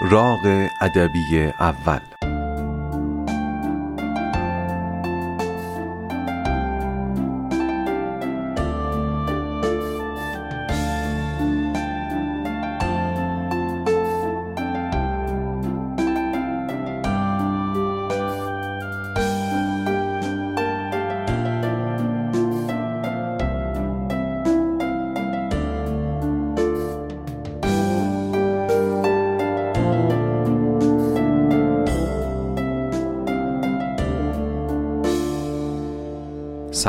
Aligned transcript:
راغ 0.00 0.68
ادبی 0.80 1.42
اول. 1.46 2.15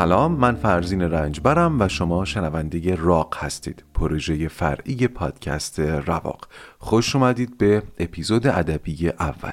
سلام 0.08 0.32
من 0.32 0.56
فرزین 0.56 1.02
رنجبرم 1.02 1.82
و 1.82 1.88
شما 1.88 2.26
شنونده 2.26 2.96
راق 2.96 3.38
هستید. 3.40 3.84
پروژه 3.94 4.48
فرعی 4.48 5.08
پادکست 5.08 5.80
رواق. 5.80 6.48
خوش 6.80 7.16
اومدید 7.16 7.58
به 7.58 7.84
اپیزود 8.00 8.48
ادبی 8.48 9.10
اول. 9.10 9.52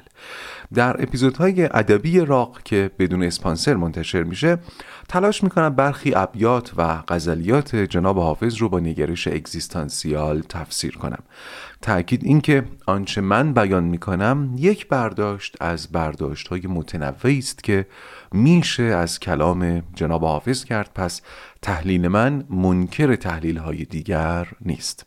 در 0.74 1.02
اپیزودهای 1.02 1.64
ادبی 1.64 2.20
راق 2.20 2.62
که 2.62 2.90
بدون 2.98 3.22
اسپانسر 3.22 3.74
منتشر 3.74 4.22
میشه 4.22 4.58
تلاش 5.14 5.44
می‌کنم 5.44 5.68
برخی 5.68 6.14
ابیات 6.14 6.72
و 6.76 7.02
غزلیات 7.08 7.76
جناب 7.76 8.18
حافظ 8.18 8.56
رو 8.56 8.68
با 8.68 8.80
نگرش 8.80 9.28
اگزیستانسیال 9.28 10.40
تفسیر 10.40 10.96
کنم. 10.96 11.22
تأکید 11.82 12.24
اینکه 12.24 12.64
آنچه 12.86 13.20
من 13.20 13.52
بیان 13.52 13.84
می‌کنم 13.84 14.54
یک 14.56 14.88
برداشت 14.88 15.56
از 15.60 15.92
برداشت 15.92 16.48
های 16.48 16.62
متنوعی 16.68 17.38
است 17.38 17.64
که 17.64 17.86
میشه 18.32 18.82
از 18.82 19.20
کلام 19.20 19.82
جناب 19.94 20.24
حافظ 20.24 20.64
کرد 20.64 20.90
پس 20.94 21.20
تحلیل 21.62 22.08
من 22.08 22.44
منکر 22.50 23.16
تحلیل 23.16 23.56
های 23.56 23.84
دیگر 23.84 24.48
نیست. 24.60 25.06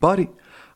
باری 0.00 0.28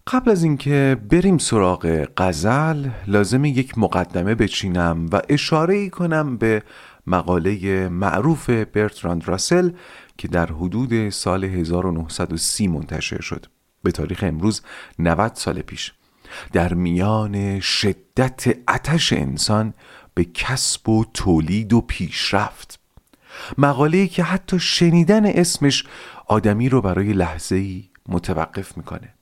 قبل 0.06 0.30
از 0.30 0.44
اینکه 0.44 0.96
بریم 1.10 1.38
سراغ 1.38 2.08
غزل 2.16 2.88
لازم 3.06 3.44
یک 3.44 3.78
مقدمه 3.78 4.34
بچینم 4.34 5.06
و 5.12 5.20
اشاره 5.28 5.88
کنم 5.88 6.36
به 6.36 6.62
مقاله 7.06 7.88
معروف 7.88 8.50
برتراند 8.50 9.28
راسل 9.28 9.70
که 10.18 10.28
در 10.28 10.46
حدود 10.46 11.08
سال 11.08 11.44
1930 11.44 12.68
منتشر 12.68 13.20
شد. 13.20 13.46
به 13.82 13.92
تاریخ 13.92 14.24
امروز 14.26 14.62
90 14.98 15.34
سال 15.34 15.62
پیش. 15.62 15.92
در 16.52 16.74
میان 16.74 17.60
شدت 17.60 18.70
اتش 18.70 19.12
انسان 19.12 19.74
به 20.14 20.24
کسب 20.24 20.88
و 20.88 21.04
تولید 21.14 21.72
و 21.72 21.80
پیشرفت 21.80 22.80
مقاله 23.58 24.06
که 24.06 24.22
حتی 24.22 24.58
شنیدن 24.58 25.26
اسمش 25.26 25.84
آدمی 26.26 26.68
رو 26.68 26.80
برای 26.80 27.12
لحظه 27.12 27.56
ای 27.56 27.88
متوقف 28.08 28.76
می‌کنه. 28.76 29.14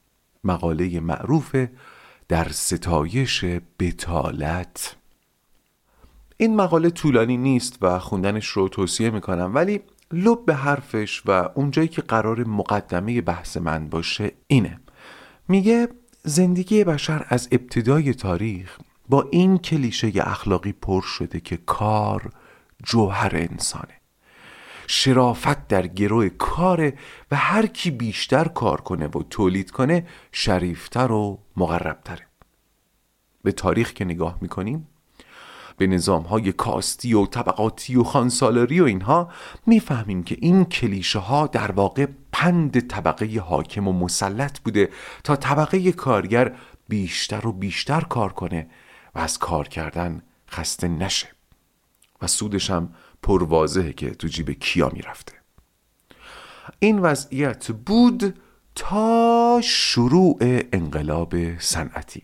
مقاله 0.44 1.00
معروف 1.00 1.56
در 2.28 2.48
ستایش 2.48 3.44
بتالت. 3.78 4.96
این 6.40 6.56
مقاله 6.56 6.90
طولانی 6.90 7.36
نیست 7.36 7.78
و 7.82 7.98
خوندنش 7.98 8.46
رو 8.46 8.68
توصیه 8.68 9.10
می‌کنم 9.10 9.54
ولی 9.54 9.80
لب 10.12 10.44
به 10.44 10.54
حرفش 10.54 11.22
و 11.26 11.48
اونجایی 11.54 11.88
که 11.88 12.02
قرار 12.02 12.44
مقدمه 12.44 13.20
بحث 13.20 13.56
من 13.56 13.88
باشه 13.88 14.32
اینه. 14.46 14.80
میگه 15.48 15.88
زندگی 16.22 16.84
بشر 16.84 17.26
از 17.28 17.48
ابتدای 17.52 18.14
تاریخ 18.14 18.78
با 19.08 19.28
این 19.30 19.58
کلیشه 19.58 20.12
اخلاقی 20.14 20.72
پر 20.72 21.02
شده 21.02 21.40
که 21.40 21.56
کار 21.56 22.30
جوهر 22.84 23.30
انسانه. 23.34 23.94
شرافت 24.86 25.68
در 25.68 25.86
گروه 25.86 26.28
کاره 26.28 26.98
و 27.30 27.36
هر 27.36 27.66
کی 27.66 27.90
بیشتر 27.90 28.44
کار 28.44 28.80
کنه 28.80 29.06
و 29.06 29.22
تولید 29.30 29.70
کنه 29.70 30.06
شریفتر 30.32 31.12
و 31.12 31.38
مقربتره. 31.56 32.26
به 33.42 33.52
تاریخ 33.52 33.92
که 33.92 34.04
نگاه 34.04 34.38
می‌کنیم 34.40 34.88
به 35.78 35.86
نظام 35.86 36.22
های 36.22 36.52
کاستی 36.52 37.14
و 37.14 37.26
طبقاتی 37.26 37.96
و 37.96 38.02
خانسالاری 38.02 38.80
و 38.80 38.84
اینها 38.84 39.30
می‌فهمیم 39.66 40.22
که 40.22 40.36
این 40.40 40.64
کلیشه 40.64 41.18
ها 41.18 41.46
در 41.46 41.72
واقع 41.72 42.06
پند 42.32 42.80
طبقه 42.80 43.40
حاکم 43.40 43.88
و 43.88 43.92
مسلط 43.92 44.60
بوده 44.60 44.88
تا 45.24 45.36
طبقه 45.36 45.92
کارگر 45.92 46.54
بیشتر 46.88 47.46
و 47.46 47.52
بیشتر 47.52 48.00
کار 48.00 48.32
کنه 48.32 48.70
و 49.14 49.18
از 49.18 49.38
کار 49.38 49.68
کردن 49.68 50.22
خسته 50.50 50.88
نشه. 50.88 51.28
و 52.22 52.26
سودش 52.26 52.70
هم 52.70 52.94
پروازهه 53.22 53.92
که 53.92 54.10
تو 54.10 54.28
جیب 54.28 54.50
کیا 54.50 54.90
می‌رفته. 54.92 55.32
این 56.78 56.98
وضعیت 56.98 57.72
بود 57.72 58.40
تا 58.74 59.60
شروع 59.64 60.38
انقلاب 60.72 61.58
صنعتی. 61.58 62.22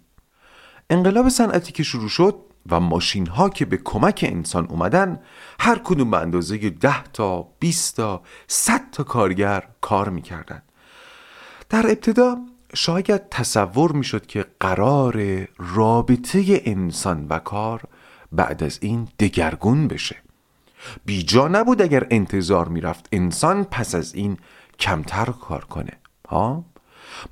انقلاب 0.90 1.28
صنعتی 1.28 1.72
که 1.72 1.82
شروع 1.82 2.08
شد 2.08 2.43
و 2.70 2.80
ماشین 2.80 3.26
ها 3.26 3.48
که 3.48 3.64
به 3.64 3.76
کمک 3.76 4.24
انسان 4.28 4.66
اومدن 4.66 5.20
هر 5.60 5.78
کدوم 5.84 6.10
به 6.10 6.18
اندازه 6.18 6.70
ده 6.70 7.02
تا 7.02 7.48
20 7.58 7.96
تا 7.96 8.22
100 8.46 8.90
تا 8.92 9.02
کارگر 9.02 9.68
کار 9.80 10.08
می‌کردن. 10.08 10.62
در 11.68 11.86
ابتدا 11.86 12.36
شاید 12.74 13.28
تصور 13.28 13.92
می‌شد 13.92 14.26
که 14.26 14.46
قرار 14.60 15.46
رابطه 15.58 16.62
انسان 16.64 17.26
و 17.30 17.38
کار 17.38 17.82
بعد 18.32 18.62
از 18.62 18.78
این 18.82 19.08
دگرگون 19.18 19.88
بشه. 19.88 20.16
بیجا 21.04 21.48
نبود 21.48 21.82
اگر 21.82 22.06
انتظار 22.10 22.68
می‌رفت 22.68 23.08
انسان 23.12 23.64
پس 23.64 23.94
از 23.94 24.14
این 24.14 24.36
کمتر 24.78 25.24
کار 25.24 25.64
کنه. 25.64 25.92
ها؟ 26.28 26.64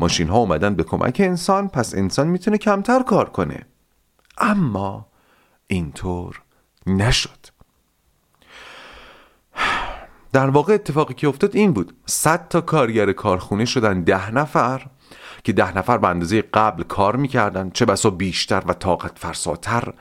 ماشین 0.00 0.28
ها 0.28 0.38
اومدن 0.38 0.75
به 0.75 0.82
کمک 0.84 1.16
انسان 1.25 1.69
پس 1.69 1.94
انسان 1.94 2.28
می‌تونه 2.28 2.59
کمتر 2.59 3.03
کار 3.03 3.31
کنه. 3.31 3.66
اما 4.38 5.11
اینطور 5.66 6.42
نشد. 6.86 7.46
در 10.32 10.50
واقع 10.50 10.74
اتفاقی 10.74 11.14
که 11.14 11.28
افتاد 11.28 11.56
این 11.56 11.72
بود. 11.72 11.96
صد 12.06 12.48
تا 12.48 12.60
کارگر 12.60 13.12
کارخونه 13.12 13.64
شدن 13.64 14.02
ده 14.02 14.30
نفر 14.30 14.86
که 15.44 15.52
ده 15.52 15.78
نفر 15.78 15.98
به 15.98 16.08
اندازه 16.08 16.42
قبل 16.42 16.82
کار 16.82 17.16
می‌کردن 17.16 17.70
چه 17.70 17.84
بسا 17.84 18.10
بیشتر 18.10 18.62
و 18.66 18.72
طاقت 18.72 19.18
فرساتر 19.18 19.94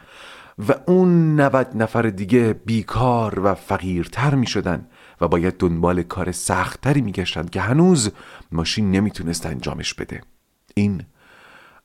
و 0.70 0.74
اون 0.88 1.40
90 1.40 1.68
نفر 1.76 2.02
دیگه 2.02 2.54
بیکار 2.54 3.40
و 3.40 3.54
فقیرتر 3.54 4.36
می 4.36 4.48
شدن 4.48 4.88
و 5.22 5.28
باید 5.28 5.58
دنبال 5.58 6.04
کار 6.04 6.32
سختتری 6.32 7.02
می 7.02 7.12
گشتن 7.12 7.46
که 7.46 7.62
هنوز 7.62 8.12
ماشین 8.52 8.92
نمی‌تونست 8.92 9.46
انجامش 9.46 9.94
بده. 9.94 10.22
این 10.76 11.04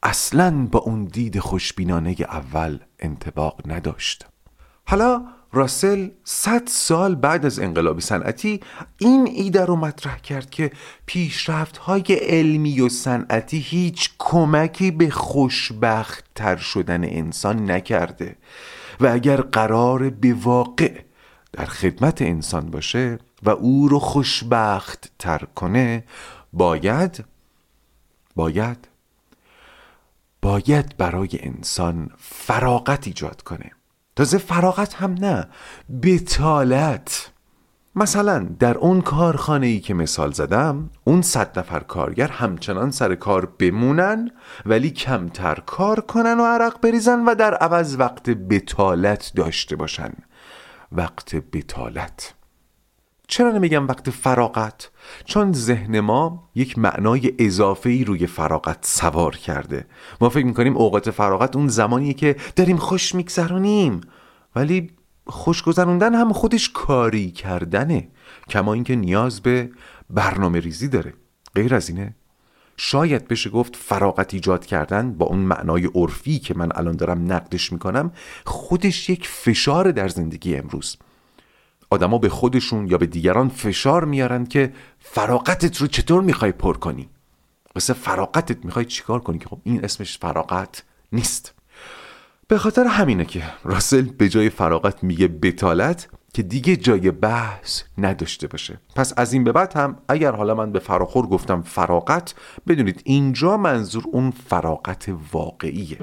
اصلا 0.07 0.69
با 0.73 0.79
اون 0.79 1.05
دید 1.05 1.39
خوشبینانه 1.39 2.17
اول 2.21 2.79
انتباق 2.99 3.61
نداشت. 3.67 4.27
حالا 4.85 5.23
راسل 5.53 6.09
صد 6.25 6.63
سال 6.67 7.15
بعد 7.15 7.47
از 7.47 7.59
انقلاب 7.59 8.01
صنعتی 8.01 8.61
این 8.99 9.27
ایده 9.27 9.65
رو 9.65 9.77
مطرح 9.77 10.19
کرد 10.19 10.51
که 10.51 10.71
پیشرفت 11.07 11.77
های 11.77 12.03
علمی 12.09 12.81
و 12.81 12.89
صنعتی 12.89 13.59
هیچ 13.59 14.11
کمکی 14.19 14.91
به 14.91 15.11
خوشبخت 15.11 16.25
تر 16.35 16.57
شدن 16.57 17.05
انسان 17.05 17.71
نکرده 17.71 18.37
و 19.01 19.07
اگر 19.07 19.41
قرار 19.41 20.11
به 20.11 20.35
واقع 20.35 21.01
در 21.53 21.67
خدمت 21.67 22.23
انسان 22.23 22.71
باشه 22.71 23.19
و 23.43 23.51
او 23.51 23.89
رو 23.89 23.99
خوشبخت 23.99 25.13
تر 25.19 25.43
کنه 25.55 26.05
باید 26.53 27.25
باید 28.37 28.96
باید 30.47 30.97
برای 30.97 31.29
انسان 31.33 32.11
فراغت 32.19 33.07
ایجاد 33.07 33.43
کنه. 33.43 33.71
تازه 34.17 34.39
فراغت 34.39 34.95
هم 34.95 35.15
نه 35.15 35.49
بتالت. 36.03 37.33
مثلا 37.95 38.39
در 38.59 38.79
اون 38.79 39.01
کارخانه 39.01 39.67
ای 39.67 39.81
که 39.81 39.95
مثال 39.95 40.33
زدم 40.33 40.91
اون 41.05 41.23
صد 41.23 41.59
نفر 41.59 41.81
کارگر 41.81 42.29
همچنان 42.29 42.91
سر 42.91 43.15
کار 43.15 43.47
بمونن 43.47 44.31
ولی 44.67 44.91
کمتر 44.91 45.55
کار 45.55 46.01
کنن 46.01 46.41
و 46.41 46.45
عرق 46.45 46.81
بریزن 46.81 47.25
و 47.25 47.35
در 47.35 47.55
عوض 47.55 47.97
وقت 47.99 48.31
بتالت 48.31 49.33
داشته 49.37 49.77
باشن. 49.77 50.13
وقت 50.93 51.37
بتالت. 51.37 52.36
چرا 53.29 53.53
نمیگم 53.53 53.89
وقت 53.89 54.11
فراغت؟ 54.11 54.91
چون 55.25 55.53
ذهن 55.53 56.01
ما 56.01 56.51
یک 56.55 56.79
معنای 56.79 57.33
اضافه 57.39 57.91
ای 57.91 58.05
روی 58.05 58.27
فراغت 58.27 58.79
سوار 58.83 59.37
کرده. 59.37 59.87
ما 60.21 60.29
فکر 60.29 60.47
می‌کنیم 60.47 60.77
اوقات 60.77 61.11
فراغت 61.11 61.57
اون 61.57 61.69
زمانیه 61.69 62.13
که 62.15 62.37
داریم 62.57 62.77
خوش 62.77 63.15
میگذرونیم. 63.15 64.01
ولی 64.57 64.91
خوش 65.27 65.63
گذروندن 65.63 66.15
هم 66.15 66.33
خودش 66.33 66.71
کاری 66.71 67.31
کردنه. 67.31 68.09
کما 68.49 68.73
اینکه 68.73 68.97
نیاز 68.97 69.41
به 69.41 69.71
برنامه 70.11 70.61
ریزی 70.61 70.89
داره. 70.89 71.15
غیر 71.55 71.75
از 71.75 71.89
اینه 71.89 72.15
شاید 72.77 73.29
بشه 73.29 73.51
گفت 73.51 73.77
فراغت 73.77 74.35
ایجاد 74.35 74.67
کردن 74.67 75.13
با 75.13 75.27
اون 75.27 75.39
معنای 75.39 75.87
عرفی 75.95 76.39
که 76.39 76.55
من 76.59 76.69
الان 76.75 76.97
دارم 76.97 77.33
نقدش 77.33 77.73
می‌کنم 77.73 78.13
خودش 78.45 79.11
یک 79.11 79.29
فشار 79.29 79.91
در 79.91 80.09
زندگی 80.09 80.57
امروز. 80.57 80.97
آدما 81.91 82.19
به 82.19 82.29
خودشون 82.29 82.89
یا 82.89 82.99
به 82.99 83.07
دیگران 83.07 83.49
فشار 83.49 84.05
میارن 84.05 84.47
که 84.47 84.73
فراغتت 85.01 85.77
رو 85.77 85.87
چطور 85.87 86.23
می‌خوای 86.23 86.53
پر 86.53 86.77
کنی؟ 86.77 87.09
واسه 87.75 87.93
فراغتت 87.93 88.65
می‌خوای 88.65 88.85
چیکار 88.85 89.21
کنی 89.21 89.39
که 89.39 89.49
خب 89.49 89.59
این 89.65 89.85
اسمش 89.85 90.19
فراغت 90.19 90.83
نیست. 91.13 91.55
به 92.49 92.59
خاطر 92.59 92.85
همینه 92.85 93.25
که 93.25 93.43
راسل 93.65 94.03
به 94.03 94.29
جای 94.29 94.51
فراغت 94.51 95.05
میگه 95.05 95.29
بتالت 95.29 96.09
که 96.35 96.43
دیگه 96.43 96.77
جای 96.77 97.11
بحث 97.11 97.83
نداشته 97.99 98.47
باشه. 98.47 98.79
پس 98.97 99.13
از 99.17 99.33
این 99.33 99.45
به 99.45 99.53
بعد 99.53 99.77
هم 99.77 99.97
اگر 100.09 100.33
حالا 100.33 100.55
من 100.55 100.73
به 100.73 100.79
فراخور 100.79 101.27
گفتم 101.27 101.63
فراغت 101.63 102.35
بدونید 102.69 103.03
اینجا 103.05 103.57
منظور 103.57 104.05
اون 104.13 104.31
فراغت 104.31 105.09
واقعیه. 105.33 105.99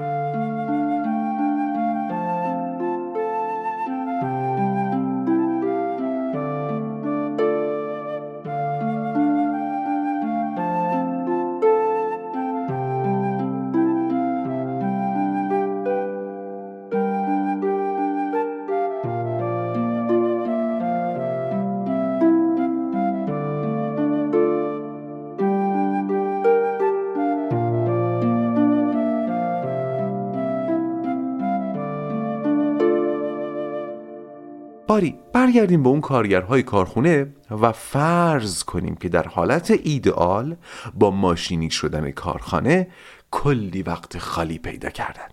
برگردیم 35.54 35.82
به 35.82 35.88
اون 35.88 36.00
کارگرهای 36.00 36.62
کارخونه 36.62 37.26
و 37.50 37.72
فرض 37.72 38.62
کنیم 38.62 38.94
که 38.94 39.08
در 39.08 39.28
حالت 39.28 39.70
ایدئال 39.70 40.56
با 40.94 41.10
ماشینی 41.10 41.70
شدن 41.70 42.10
کارخانه 42.10 42.88
کلی 43.30 43.82
وقت 43.82 44.18
خالی 44.18 44.58
پیدا 44.58 44.90
کردن. 44.90 45.28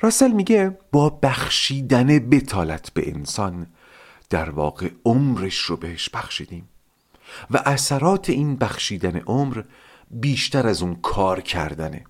راسل 0.00 0.32
میگه 0.32 0.78
با 0.92 1.10
بخشیدن 1.10 2.18
بتالت 2.18 2.92
به 2.94 3.08
انسان 3.08 3.66
در 4.30 4.50
واقع 4.50 4.88
عمرش 5.04 5.58
رو 5.58 5.76
بهش 5.76 6.08
بخشیدیم 6.08 6.68
و 7.50 7.62
اثرات 7.66 8.30
این 8.30 8.56
بخشیدن 8.56 9.16
عمر 9.16 9.62
بیشتر 10.10 10.66
از 10.66 10.82
اون 10.82 10.94
کار 10.94 11.40
کردنه. 11.40 12.04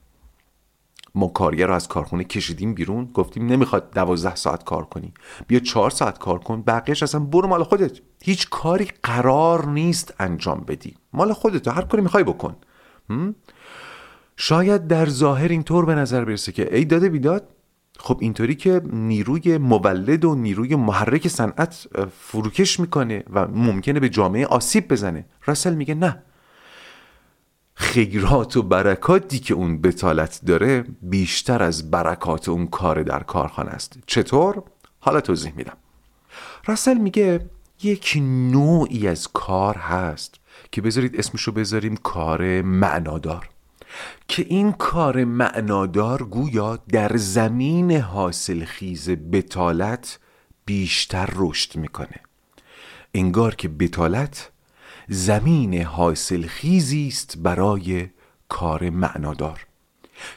ما 1.15 1.27
کارگر 1.27 1.67
رو 1.67 1.75
از 1.75 1.89
کارخونه 1.89 2.25
کشیدیم 2.25 2.75
بیرون 2.75 3.05
گفتیم 3.15 3.47
نمی‌خواد 3.47 3.91
دوازده 3.95 4.35
ساعت 4.35 4.65
کار 4.65 4.85
کنی. 4.85 5.13
بیا 5.47 5.59
چهار 5.61 5.91
ساعت 5.91 6.19
کار 6.19 6.39
کن 6.39 6.63
بقیهش 6.63 7.03
اصلا 7.03 7.21
برو 7.21 7.49
مال 7.49 7.63
خودت. 7.63 7.99
هیچ 8.23 8.49
کاری 8.49 8.89
قرار 9.03 9.67
نیست 9.67 10.15
انجام 10.19 10.65
بدی. 10.69 10.95
مال 11.13 11.33
خودت 11.33 11.69
هر 11.69 11.83
کاری 11.83 12.03
می‌خوای 12.03 12.25
بکن. 12.25 12.57
شاید 14.37 14.87
در 14.87 15.09
ظاهر 15.09 15.49
اینطور 15.49 15.85
به 15.85 15.95
نظر 15.95 16.25
برسه 16.25 16.53
که 16.53 16.77
ای 16.77 16.85
داده 16.85 17.09
بیداد 17.09 17.49
خب 17.99 18.19
اینطوری 18.21 18.55
که 18.55 18.83
نیروی 18.93 19.59
مولد 19.59 20.25
و 20.25 20.35
نیروی 20.35 20.77
محرک 20.77 21.29
صنعت 21.29 21.87
فروکش 22.21 22.81
می‌کنه 22.81 23.25
و 23.33 23.49
ممکنه 23.49 24.01
به 24.01 24.09
جامعه 24.09 24.47
آسیب 24.47 24.89
بزنه. 24.89 25.27
راسل 25.45 25.75
میگه 25.75 25.95
نه. 25.95 26.23
خیرات 27.81 28.57
و 28.57 28.63
برکاتی 28.63 29.39
که 29.39 29.55
اون 29.55 29.81
بتالت 29.81 30.41
داره 30.47 30.85
بیشتر 31.03 31.63
از 31.63 31.91
برکات 31.91 32.49
اون 32.49 32.67
کار 32.67 33.03
در 33.03 33.23
کارخانه 33.23 33.71
است. 33.71 33.99
چطور؟ 34.07 34.63
حالا 34.99 35.21
توضیح 35.21 35.53
میدم. 35.57 35.77
راسل 36.67 36.99
میگه 36.99 37.51
یک 37.83 38.19
نوعی 38.53 39.09
از 39.09 39.29
کار 39.29 39.77
هست 39.77 40.35
که 40.73 40.81
بذارید 40.81 41.17
اسمشو 41.17 41.53
بذاریم 41.53 41.97
کار 41.97 42.63
معنادار. 42.63 43.49
که 44.29 44.47
این 44.49 44.73
کار 44.73 45.25
معنادار 45.25 46.23
گویا 46.23 46.79
در 46.89 47.17
زمین 47.17 47.93
حاصل 47.93 48.65
خیز 48.65 49.11
بتالت 49.11 50.19
بیشتر 50.65 51.29
رشد 51.37 51.77
می‌کنه. 51.77 52.21
انگار 53.15 53.55
که 53.55 53.69
بتالت 53.69 54.51
زمین 55.13 55.83
حاصل 55.83 56.47
خیزی 56.47 57.09
است 57.09 57.39
برای 57.39 58.09
کار 58.49 58.91
معنادار. 58.91 59.67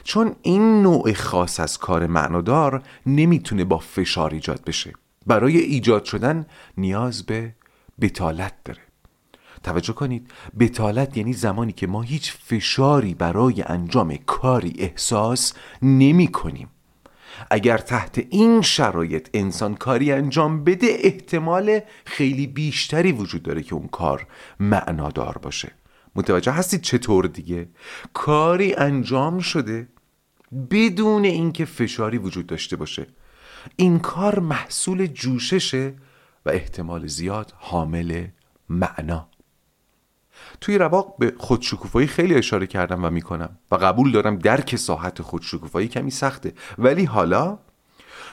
چون 0.04 0.36
این 0.42 0.82
نوع 0.82 1.12
خاص 1.12 1.60
از 1.60 1.78
کار 1.78 2.06
معنادار 2.06 2.82
نمی‌تونه 3.06 3.64
با 3.64 3.78
فشار 3.78 4.34
ایجاد 4.34 4.64
بشه. 4.64 4.92
برای 5.26 5.58
ایجاد 5.58 6.04
شدن 6.04 6.46
نیاز 6.76 7.26
به 7.26 7.54
بتالت 8.00 8.54
داره. 8.64 8.80
توجه 9.62 9.92
کنید 9.92 10.30
بتالت 10.58 11.16
یعنی 11.16 11.32
زمانی 11.32 11.72
که 11.72 11.86
ما 11.86 12.02
هیچ 12.02 12.32
فشاری 12.32 13.14
برای 13.14 13.62
انجام 13.62 14.16
کاری 14.16 14.74
احساس 14.78 15.52
نمی 15.82 16.28
کنیم. 16.28 16.68
اگر 17.50 17.78
تحت 17.78 18.26
این 18.30 18.62
شرایط 18.62 19.28
انسان 19.34 19.74
کاری 19.74 20.12
انجام 20.12 20.64
بده 20.64 20.86
احتمال 21.00 21.80
خیلی 22.04 22.46
بیشتری 22.46 23.12
وجود 23.12 23.42
داره 23.42 23.62
که 23.62 23.74
اون 23.74 23.88
کار 23.88 24.26
معنادار 24.60 25.38
باشه. 25.38 25.72
متوجه 26.14 26.52
هستید 26.52 26.80
چطور 26.80 27.26
دیگه؟ 27.26 27.68
کاری 28.12 28.74
انجام 28.74 29.38
شده 29.38 29.88
بدون 30.70 31.24
اینکه 31.24 31.64
فشاری 31.64 32.18
وجود 32.18 32.46
داشته 32.46 32.76
باشه. 32.76 33.06
این 33.76 33.98
کار 33.98 34.38
محصول 34.38 35.06
جوششه 35.06 35.94
و 36.46 36.50
احتمال 36.50 37.06
زیاد 37.06 37.52
حامل 37.56 38.26
معنا. 38.68 39.28
توی 40.60 40.78
رواق 40.78 41.16
به 41.18 41.34
خودشکوفایی 41.38 42.06
خیلی 42.06 42.34
اشاره 42.34 42.66
کردم 42.66 43.04
و 43.04 43.10
می‌کنم 43.10 43.58
و 43.70 43.76
قبول 43.76 44.12
دارم 44.12 44.38
درک 44.38 44.76
ساحت 44.76 45.22
خودشکوفایی 45.22 45.88
کمی 45.88 46.10
سخته. 46.10 46.52
ولی 46.78 47.04
حالا 47.04 47.58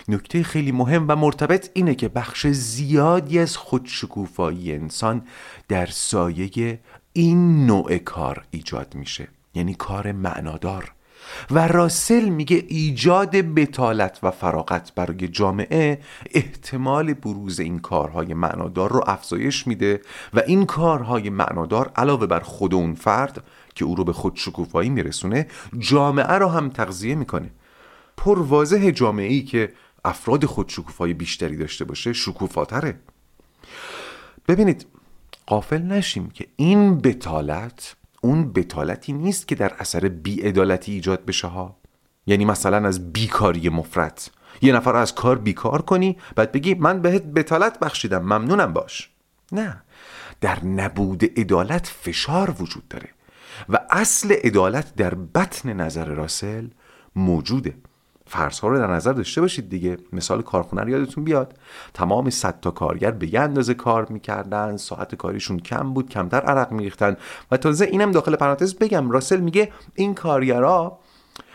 نکته 0.07 0.43
خیلی 0.43 0.71
مهم 0.71 1.05
و 1.07 1.15
مرتبط 1.15 1.69
اینه 1.73 1.95
که 1.95 2.09
بخش 2.09 2.47
زیادی 2.47 3.39
از 3.39 3.57
خودشکوفایی 3.57 4.73
انسان 4.73 5.21
در 5.67 5.85
سایه 5.85 6.79
این 7.13 7.65
نوع 7.65 7.97
کار 7.97 8.45
ایجاد 8.51 8.95
میشه. 8.95 9.27
یعنی 9.53 9.74
کار 9.74 10.12
معنادار. 10.12 10.93
و 11.51 11.67
راسل 11.67 12.29
میگه 12.29 12.65
ایجاد 12.67 13.29
بتالت 13.29 14.19
و 14.23 14.31
فراغت 14.31 14.95
برای 14.95 15.27
جامعه 15.27 15.99
احتمال 16.31 17.13
بروز 17.13 17.59
این 17.59 17.79
کارهای 17.79 18.33
معنادار 18.33 18.91
رو 18.91 19.03
افزایش 19.07 19.67
میده 19.67 20.01
و 20.33 20.41
این 20.47 20.65
کارهای 20.65 21.29
معنادار 21.29 21.91
علاوه 21.95 22.25
بر 22.25 22.39
خود 22.39 22.73
اون 22.73 22.95
فرد 22.95 23.43
که 23.75 23.85
او 23.85 23.95
رو 23.95 24.03
به 24.03 24.13
خود 24.13 24.35
شکوفایی 24.35 24.89
میرسونه 24.89 25.47
جامعه 25.79 26.33
رو 26.33 26.47
هم 26.47 26.69
تغذیه 26.69 27.15
می‌کنه. 27.15 27.49
پر 28.17 28.39
واضح 28.39 28.91
جامعه 28.91 29.27
ای 29.33 29.41
که 29.41 29.73
افراد 30.05 30.45
خود 30.45 30.69
شکوفایی 30.69 31.13
بیشتری 31.13 31.57
داشته 31.57 31.85
باشه 31.85 32.13
شکوفاتره. 32.13 32.99
ببینید 34.47 34.85
قافل 35.45 35.81
نشیم 35.81 36.29
که 36.29 36.47
این 36.55 36.97
بتالت 36.97 37.95
اون 38.21 38.53
بتالتی 38.53 39.13
نیست 39.13 39.47
که 39.47 39.55
در 39.55 39.73
اثر 39.79 40.07
بیعدالتی 40.07 40.91
ایجاد 40.91 41.25
بشه 41.25 41.47
ها. 41.47 41.77
یعنی 42.27 42.45
مثلا 42.45 42.87
از 42.87 43.13
بیکاری 43.13 43.69
مفرد. 43.69 44.21
یه 44.61 44.73
نفر 44.73 44.95
از 44.95 45.15
کار 45.15 45.37
بیکار 45.37 45.81
کنی 45.81 46.17
بعد 46.35 46.51
بگی 46.51 46.73
من 46.73 47.01
بهت 47.01 47.23
بتالت 47.23 47.79
بخشیدم 47.79 48.21
ممنونم 48.21 48.73
باش. 48.73 49.09
نه. 49.51 49.83
در 50.41 50.65
نبود 50.65 51.39
عدالت 51.39 51.87
فشار 51.87 52.55
وجود 52.59 52.87
داره 52.87 53.09
و 53.69 53.79
اصل 53.89 54.31
عدالت 54.31 54.95
در 54.95 55.15
بطن 55.15 55.73
نظر 55.73 56.05
راسل 56.05 56.67
موجوده. 57.15 57.73
فرض 58.31 58.59
رو 58.63 58.77
در 58.77 58.88
نظر 58.88 59.13
داشته 59.13 59.41
باشید 59.41 59.69
دیگه. 59.69 59.97
مثال 60.13 60.41
کارخونه 60.41 60.81
رو 60.81 60.89
یادتون 60.89 61.23
بیاد. 61.23 61.57
تمام 61.93 62.29
صد 62.29 62.59
تا 62.59 62.71
کارگر 62.71 63.11
به 63.11 63.33
یه 63.33 63.39
اندازه 63.39 63.73
کار 63.73 64.05
می‌کردن. 64.09 64.77
ساعت 64.77 65.15
کاریشون 65.15 65.59
کم 65.59 65.93
بود 65.93 66.09
کمتر 66.09 66.41
عرق 66.41 66.71
میریختن. 66.71 67.17
و 67.51 67.57
تازه 67.57 67.85
اینم 67.85 68.11
داخل 68.11 68.35
پرانتز 68.35 68.75
بگم 68.75 69.11
راسل 69.11 69.39
میگه 69.39 69.71
این 69.95 70.15
کارگرها 70.15 71.00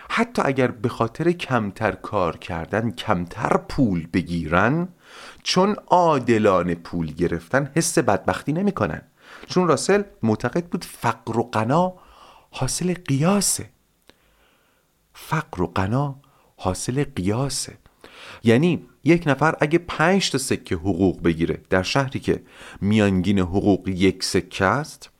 حتی 0.08 0.42
اگر 0.44 0.70
به 0.70 0.88
خاطر 0.88 1.32
کمتر 1.32 1.92
کار 1.92 2.36
کردن 2.36 2.90
کمتر 2.90 3.56
پول 3.56 4.06
بگیرن 4.12 4.88
چون 5.42 5.76
عادلانه 5.86 6.74
پول 6.74 7.06
گرفتن 7.06 7.70
حس 7.74 7.98
بدبختی 7.98 8.52
نمی‌کنن. 8.52 9.02
چون 9.46 9.68
راسل 9.68 10.02
معتقد 10.22 10.64
بود 10.64 10.84
فقر 10.84 11.38
و 11.38 11.42
قنا 11.52 11.92
حاصل 12.50 12.94
قیاسه. 12.94 13.70
فقر 15.14 15.62
و 15.62 15.66
قنا 15.66 16.16
حاصل 16.56 17.04
قیاسه. 17.04 17.78
یعنی 18.44 18.86
یک 19.04 19.22
نفر 19.26 19.56
اگه 19.60 19.78
پنج 19.78 20.30
تا 20.30 20.38
سکه 20.38 20.74
حقوق 20.74 21.22
بگیره 21.22 21.60
در 21.70 21.82
شهری 21.82 22.20
که 22.20 22.42
میانگین 22.80 23.38
حقوق 23.38 23.88
یک 23.88 24.24
سکه 24.24 24.64
است 24.64 25.10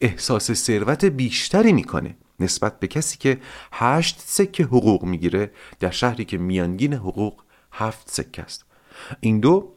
احساس 0.00 0.52
ثروت 0.52 1.04
بیشتری 1.04 1.72
می‌کنه 1.72 2.16
نسبت 2.40 2.80
به 2.80 2.86
کسی 2.86 3.18
که 3.18 3.40
هشت 3.72 4.20
سکه 4.26 4.64
حقوق 4.64 5.04
می‌گیره 5.04 5.50
در 5.80 5.90
شهری 5.90 6.24
که 6.24 6.38
میانگین 6.38 6.94
حقوق 6.94 7.42
هفت 7.72 8.10
سکه 8.10 8.42
است. 8.42 8.64
این 9.20 9.40
دو 9.40 9.72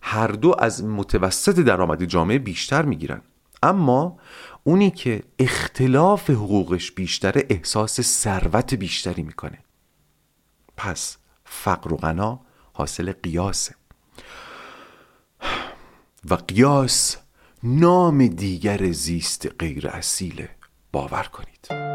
هر 0.00 0.28
دو 0.28 0.54
از 0.58 0.84
متوسط 0.84 1.58
درآمد 1.58 2.04
جامعه 2.04 2.38
بیشتر 2.38 2.82
می‌گیرن. 2.82 3.22
اما 3.62 4.18
اونی 4.64 4.90
که 4.90 5.22
اختلاف 5.38 6.30
حقوقش 6.30 6.92
بیشتره 6.92 7.46
احساس 7.50 8.00
ثروت 8.00 8.74
بیشتری 8.74 9.22
می‌کنه. 9.22 9.58
پس 10.78 11.16
فقر 11.44 11.92
و 11.92 11.96
غنا 11.96 12.40
حاصل 12.72 13.12
قیاسه 13.12 13.74
و 16.30 16.34
قیاس 16.34 17.16
نام 17.62 18.26
دیگر 18.26 18.92
زیست 18.92 19.48
غیر 19.60 19.88
اصیله 19.88 20.50
باور 20.92 21.22
کنید. 21.22 21.87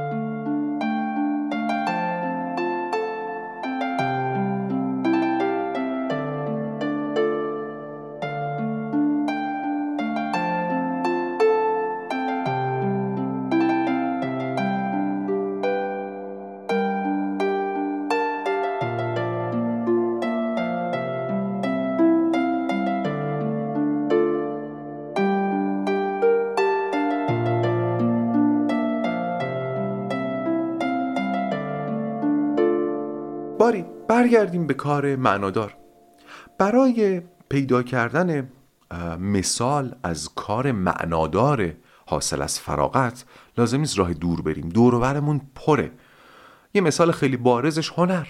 برگردیم 34.43 34.67
به 34.67 34.73
کار 34.73 35.15
معنادار. 35.15 35.77
برای 36.57 37.21
پیدا 37.49 37.83
کردن 37.83 38.49
مثال 39.19 39.95
از 40.03 40.29
کار 40.35 40.71
معنادار 40.71 41.73
حاصل 42.05 42.41
از 42.41 42.59
فراغت 42.59 43.25
لازم 43.57 43.79
نیست 43.79 43.99
راه 43.99 44.13
دور 44.13 44.41
بریم. 44.41 44.69
دور 44.69 45.21
پره. 45.55 45.91
یه 46.73 46.81
مثال 46.81 47.11
خیلی 47.11 47.37
بارزش 47.37 47.89
هنر. 47.89 48.25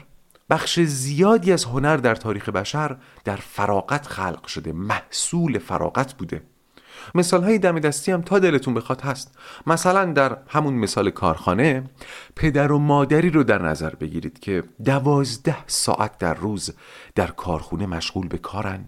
بخش 0.50 0.80
زیادی 0.80 1.52
از 1.52 1.66
هنر 1.66 1.98
در 1.98 2.16
تاریخ 2.16 2.50
بشر 2.50 2.98
در 3.24 3.36
فراغت 3.36 4.08
خلق 4.08 4.48
شده. 4.48 4.72
محصول 4.72 5.60
فراغت 5.60 6.14
بوده. 6.14 6.42
مثال 7.16 7.44
های 7.44 7.60
دم 7.60 7.80
دستی 7.80 8.12
هم 8.12 8.22
تا 8.22 8.40
دلتون 8.40 8.74
بخواد 8.74 9.02
هست. 9.02 9.36
مثلا 9.68 10.06
در 10.06 10.38
همون 10.48 10.74
مثال 10.74 11.10
کارخانه 11.10 11.84
پدر 12.36 12.72
و 12.72 12.80
مادری 12.80 13.30
رو 13.30 13.44
در 13.44 13.62
نظر 13.62 13.96
بگیرید 13.96 14.40
که 14.40 14.64
دوازده 14.86 15.68
ساعت 15.68 16.18
در 16.18 16.34
روز 16.34 16.74
در 17.16 17.28
کارخونه 17.28 17.86
مشغول 17.86 18.28
به 18.28 18.38
کارن. 18.38 18.86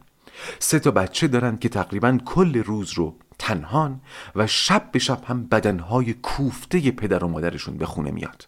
سه 0.60 0.80
تا 0.80 0.92
بچه 0.92 1.28
دارن 1.28 1.58
که 1.58 1.70
تقریبا 1.70 2.18
کل 2.26 2.64
روز 2.64 2.94
رو 2.94 3.16
تنهان 3.40 4.02
و 4.36 4.48
شب 4.48 4.90
به 4.92 5.00
شب 5.00 5.24
هم 5.26 5.44
بدنهای 5.44 6.14
کوفته 6.14 6.92
پدر 6.92 7.24
و 7.24 7.28
مادرشون 7.28 7.78
به 7.78 7.86
خونه 7.86 8.12
میاد. 8.12 8.48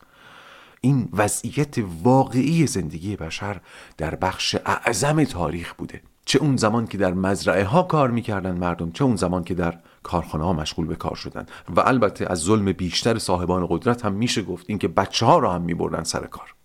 این 0.81 1.09
وضعیت 1.13 1.75
واقعی 2.03 2.67
زندگی 2.67 3.15
بشر 3.15 3.61
در 3.97 4.15
بخش 4.15 4.55
اعظم 4.65 5.23
تاریخ 5.23 5.73
بوده. 5.73 6.01
چه 6.27 6.39
اون 6.39 6.57
زمان 6.57 6.87
که 6.87 6.97
در 6.97 7.13
مزرعه 7.13 7.63
ها 7.63 7.83
کار 7.83 8.11
می‌کردن 8.11 8.57
مردم 8.57 8.91
چه 8.91 9.03
اون 9.03 9.15
زمان 9.15 9.43
که 9.43 9.53
در 9.53 9.79
کارخانه 10.03 10.43
ها 10.43 10.53
مشغول 10.53 10.87
به 10.87 10.95
کار 10.95 11.15
شدن. 11.15 11.45
و 11.75 11.79
البته 11.79 12.25
از 12.29 12.39
ظلم 12.39 12.71
بیشتر 12.71 13.17
صاحبان 13.17 13.67
قدرت 13.69 14.05
هم 14.05 14.13
میشه 14.13 14.41
گفت 14.41 14.65
اینکه 14.69 14.87
بچه 14.87 15.25
ها 15.25 15.39
را 15.39 15.53
هم 15.53 15.61
میبردن 15.61 16.03
سر 16.03 16.25
کار. 16.25 16.55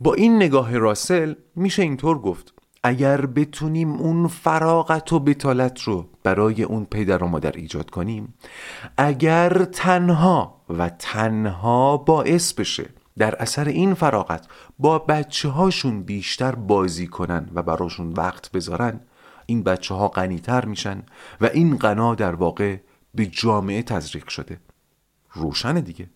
با 0.00 0.14
این 0.14 0.36
نگاه 0.36 0.78
راسل 0.78 1.34
میشه 1.56 1.82
اینطور 1.82 2.18
گفت 2.18 2.54
اگر 2.82 3.26
بتونیم 3.26 3.92
اون 3.92 4.28
فراغت 4.28 5.12
و 5.12 5.18
بتالت 5.18 5.80
رو 5.82 6.08
برای 6.22 6.62
اون 6.62 6.84
پدر 6.84 7.24
و 7.24 7.26
مادر 7.26 7.52
ایجاد 7.52 7.90
کنیم 7.90 8.34
اگر 8.96 9.64
تنها 9.64 10.60
و 10.68 10.88
تنها 10.88 11.96
باعث 11.96 12.52
بشه 12.52 12.90
در 13.18 13.34
اثر 13.42 13.68
این 13.68 13.94
فراغت 13.94 14.46
با 14.78 14.98
بچه 14.98 15.48
هاشون 15.48 16.02
بیشتر 16.02 16.54
بازی 16.54 17.06
کنن 17.06 17.48
و 17.54 17.62
براشون 17.62 18.12
وقت 18.12 18.52
بذارن 18.52 19.00
این 19.46 19.62
بچه 19.62 19.94
ها 19.94 20.08
غنیتر 20.08 20.64
میشن 20.64 21.02
و 21.40 21.46
این 21.46 21.76
غنا 21.76 22.14
در 22.14 22.34
واقع 22.34 22.76
به 23.14 23.26
جامعه 23.26 23.82
تزریق 23.82 24.28
شده. 24.28 24.60
روشن 25.32 25.74
دیگه. 25.74 26.10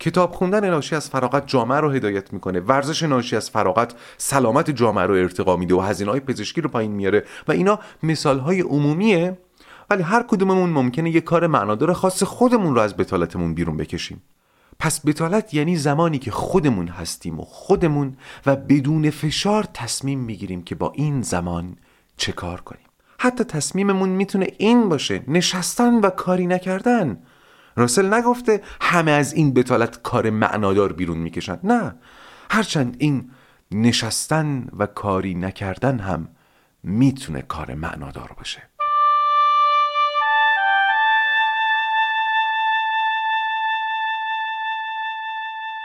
کتاب 0.00 0.32
خوندن 0.32 0.70
ناشی 0.70 0.96
از 0.96 1.10
فراغت 1.10 1.46
جامعه 1.46 1.80
رو 1.80 1.90
هدایت 1.90 2.32
می‌کنه. 2.32 2.60
ورزش 2.60 3.02
ناشی 3.02 3.36
از 3.36 3.50
فراغت 3.50 3.94
سلامت 4.16 4.70
جامعه 4.70 5.06
رو 5.06 5.14
ارتقا 5.14 5.56
میده 5.56 5.74
و 5.74 5.80
هزینه 5.80 6.10
های 6.10 6.20
پزشکی 6.20 6.60
رو 6.60 6.68
پایین 6.68 6.92
میاره 6.92 7.24
و 7.48 7.52
اینا 7.52 7.78
مثال 8.02 8.38
های 8.38 8.60
عمومیه 8.60 9.38
ولی 9.90 10.02
هر 10.02 10.22
کدوممون 10.22 10.70
ممکنه 10.70 11.10
یه 11.10 11.20
کار 11.20 11.46
معنادار 11.46 11.92
خاص 11.92 12.22
خودمون 12.22 12.74
رو 12.74 12.80
از 12.80 12.96
بتالتمون 12.96 13.54
بیرون 13.54 13.76
بکشیم. 13.76 14.22
پس 14.80 15.06
بتالت 15.06 15.54
یعنی 15.54 15.76
زمانی 15.76 16.18
که 16.18 16.30
خودمون 16.30 16.88
هستیم 16.88 17.40
و 17.40 17.44
خودمون 17.44 18.16
و 18.46 18.56
بدون 18.56 19.10
فشار 19.10 19.64
تصمیم 19.74 20.20
می‌گیریم 20.20 20.62
که 20.62 20.74
با 20.74 20.92
این 20.94 21.22
زمان 21.22 21.76
چه 22.16 22.32
کار 22.32 22.60
کنیم. 22.60 22.86
حتی 23.18 23.44
تصمیممون 23.44 24.08
می‌تونه 24.08 24.46
این 24.58 24.88
باشه 24.88 25.24
نشستن 25.28 25.94
و 25.94 26.10
کاری 26.10 26.46
نکردن. 26.46 27.22
راسل 27.76 28.14
نگفته 28.14 28.62
همه 28.80 29.10
از 29.10 29.32
این 29.32 29.54
بتالت 29.54 30.02
کار 30.02 30.30
معنادار 30.30 30.92
بیرون 30.92 31.18
می‌کشن. 31.18 31.58
نه 31.64 31.94
هرچند 32.50 32.96
این 32.98 33.30
نشستن 33.70 34.66
و 34.78 34.86
کاری 34.86 35.34
نکردن 35.34 35.98
هم 35.98 36.28
می‌تونه 36.82 37.42
کار 37.42 37.74
معنادار 37.74 38.32
باشه. 38.38 38.62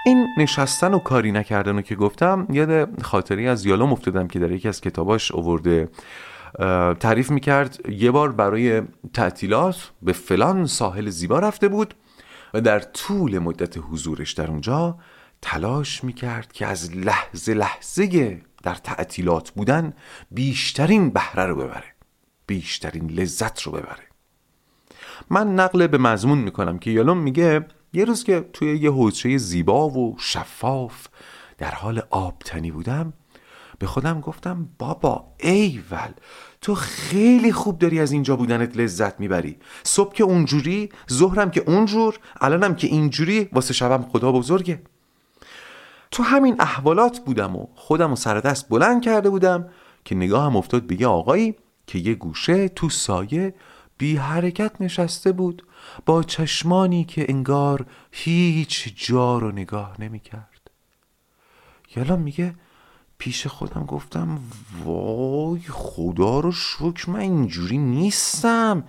این 0.06 0.28
نشستن 0.38 0.94
و 0.94 1.00
کاری 1.00 1.32
نکردن 1.32 1.76
رو 1.76 1.82
که 1.82 1.96
گفتم 1.96 2.48
یاد 2.50 3.02
خاطری 3.02 3.48
از 3.48 3.66
یالوم 3.66 3.92
افتادم 3.92 4.28
که 4.28 4.40
در 4.40 4.52
یکی 4.52 4.68
از 4.68 4.82
کتاباش 4.82 5.32
اوورده 5.32 5.90
تعریف 7.00 7.32
می‌کرد 7.32 7.90
یه 7.90 8.12
بار 8.12 8.32
برای 8.32 8.82
تعطیلات 9.14 9.92
به 10.02 10.14
فلان 10.14 10.66
ساحل 10.66 11.10
زیبا 11.10 11.40
رفته 11.40 11.68
بود 11.68 11.94
و 12.54 12.62
در 12.62 12.80
طول 12.80 13.40
مدت 13.40 13.78
حضورش 13.78 14.32
در 14.32 14.48
اونجا 14.48 14.98
تلاش 15.42 16.04
می‌کرد 16.04 16.52
که 16.52 16.68
از 16.68 16.96
لحظه 16.96 17.54
لحظه 17.54 18.42
در 18.64 18.76
تعطیلات 18.76 19.52
بودن 19.52 19.94
بیشترین 20.32 21.10
بهره 21.10 21.46
رو 21.46 21.56
ببره 21.56 21.94
بیشترین 22.48 23.10
لذت 23.10 23.62
رو 23.62 23.72
ببره. 23.72 24.08
من 25.30 25.56
نقل 25.56 25.88
به 25.88 25.98
مضمون 25.98 26.38
می‌کنم 26.38 26.80
که 26.80 26.92
یالوم 26.92 27.18
میگه 27.18 27.66
یه 27.94 28.06
روز 28.06 28.24
که 28.24 28.50
توی 28.54 28.78
یه 28.78 28.92
حوزچه 28.92 29.38
زیبا 29.38 29.90
و 29.90 30.16
شفاف 30.20 31.08
در 31.58 31.72
حال 31.72 32.02
آبتنی 32.10 32.72
بودم 32.72 33.14
به 33.80 33.88
خودم 33.88 34.22
گفتم 34.22 34.70
بابا 34.80 35.26
ایول 35.38 36.12
تو 36.62 36.76
خیلی 36.76 37.52
خوب 37.52 37.80
داری 37.80 38.00
از 38.00 38.12
اینجا 38.12 38.36
بودنت 38.36 38.78
لذت 38.78 39.20
می‌بری. 39.20 39.58
صبح 39.84 40.14
که 40.14 40.24
اونجوری 40.24 40.90
ظهرم 41.12 41.52
که 41.52 41.64
اونجور 41.68 42.20
الانم 42.42 42.76
که 42.76 42.88
اینجوری 42.88 43.50
واسه 43.54 43.74
شبم 43.74 44.06
خدا 44.12 44.32
بزرگه. 44.32 44.82
تو 46.12 46.24
همین 46.24 46.56
احوالات 46.60 47.20
بودم 47.20 47.56
و 47.56 47.68
خودم 47.76 48.12
و 48.12 48.16
سر 48.16 48.40
دست 48.40 48.70
بلند 48.70 49.02
کرده 49.02 49.30
بودم 49.30 49.70
که 50.06 50.16
نگاهم 50.16 50.56
افتاد 50.56 50.84
به 50.84 51.02
یه 51.02 51.08
آقایی 51.08 51.56
که 51.88 52.00
یه 52.00 52.16
گوشه 52.16 52.70
تو 52.70 52.90
سایه 52.90 53.54
بی 54.04 54.16
حرکت 54.16 54.72
نشسته 54.80 55.32
بود 55.32 55.68
با 56.06 56.24
چشمانی 56.24 57.04
که 57.06 57.26
انگار 57.30 57.86
هیچ 58.12 58.94
جا 58.96 59.38
رو 59.38 59.52
نگاه 59.52 59.96
نمی 60.00 60.20
کرد. 60.20 60.72
یالا 61.96 62.16
میگه 62.16 62.56
پیش 63.18 63.48
خودم 63.48 63.86
گفتم 63.86 64.40
وای 64.84 65.62
خدا 65.70 66.40
رو 66.40 66.52
شکر 66.52 67.10
من 67.10 67.20
اینجوری 67.20 67.78
نیستم. 67.78 68.84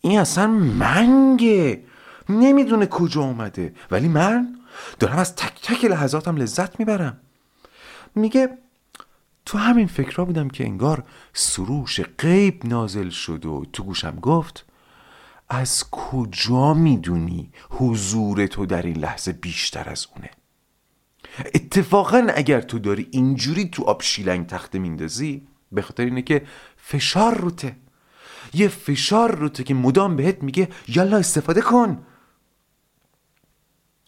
این 0.00 0.20
اصلا 0.20 0.46
منگه. 0.46 1.84
نمی‌دونه 2.28 2.86
کجا 2.86 3.20
اومده. 3.20 3.74
ولی 3.90 4.08
من 4.08 4.56
دارم 4.98 5.18
از 5.18 5.36
تک 5.36 5.62
تک 5.62 5.84
لحظاتم 5.84 6.36
لذت 6.36 6.80
می‌برم. 6.80 7.20
میگه 8.14 8.58
تو 9.46 9.58
همین 9.58 9.86
فکرها 9.86 10.24
بودم 10.24 10.48
که 10.48 10.64
انگار 10.64 11.04
سروش 11.32 12.00
غیب 12.00 12.66
نازل 12.66 13.08
شد 13.08 13.46
و 13.46 13.64
تو 13.72 13.82
گوشم 13.84 14.16
گفت 14.16 14.66
از 15.48 15.90
کجا 15.90 16.74
می‌دونی 16.74 17.52
حضور 17.70 18.46
تو 18.46 18.66
در 18.66 18.82
این 18.82 18.96
لحظه 18.96 19.32
بیشتر 19.32 19.88
از 19.88 20.06
اونه؟ 20.14 20.30
اتفاقا 21.54 22.26
اگر 22.34 22.60
تو 22.60 22.78
داری 22.78 23.08
اینجوری 23.10 23.68
تو 23.68 23.84
آب 23.84 24.02
شیلنگ 24.02 24.46
تخته 24.46 24.78
میندازی 24.78 25.46
به 25.72 25.82
خاطر 25.82 26.04
اینه 26.04 26.22
که 26.22 26.46
فشار 26.76 27.38
روته. 27.38 27.76
یه 28.54 28.68
فشار 28.68 29.34
روته 29.34 29.64
که 29.64 29.74
مدام 29.74 30.16
بهت 30.16 30.42
میگه 30.42 30.68
یالا 30.88 31.16
استفاده 31.16 31.60
کن. 31.60 32.06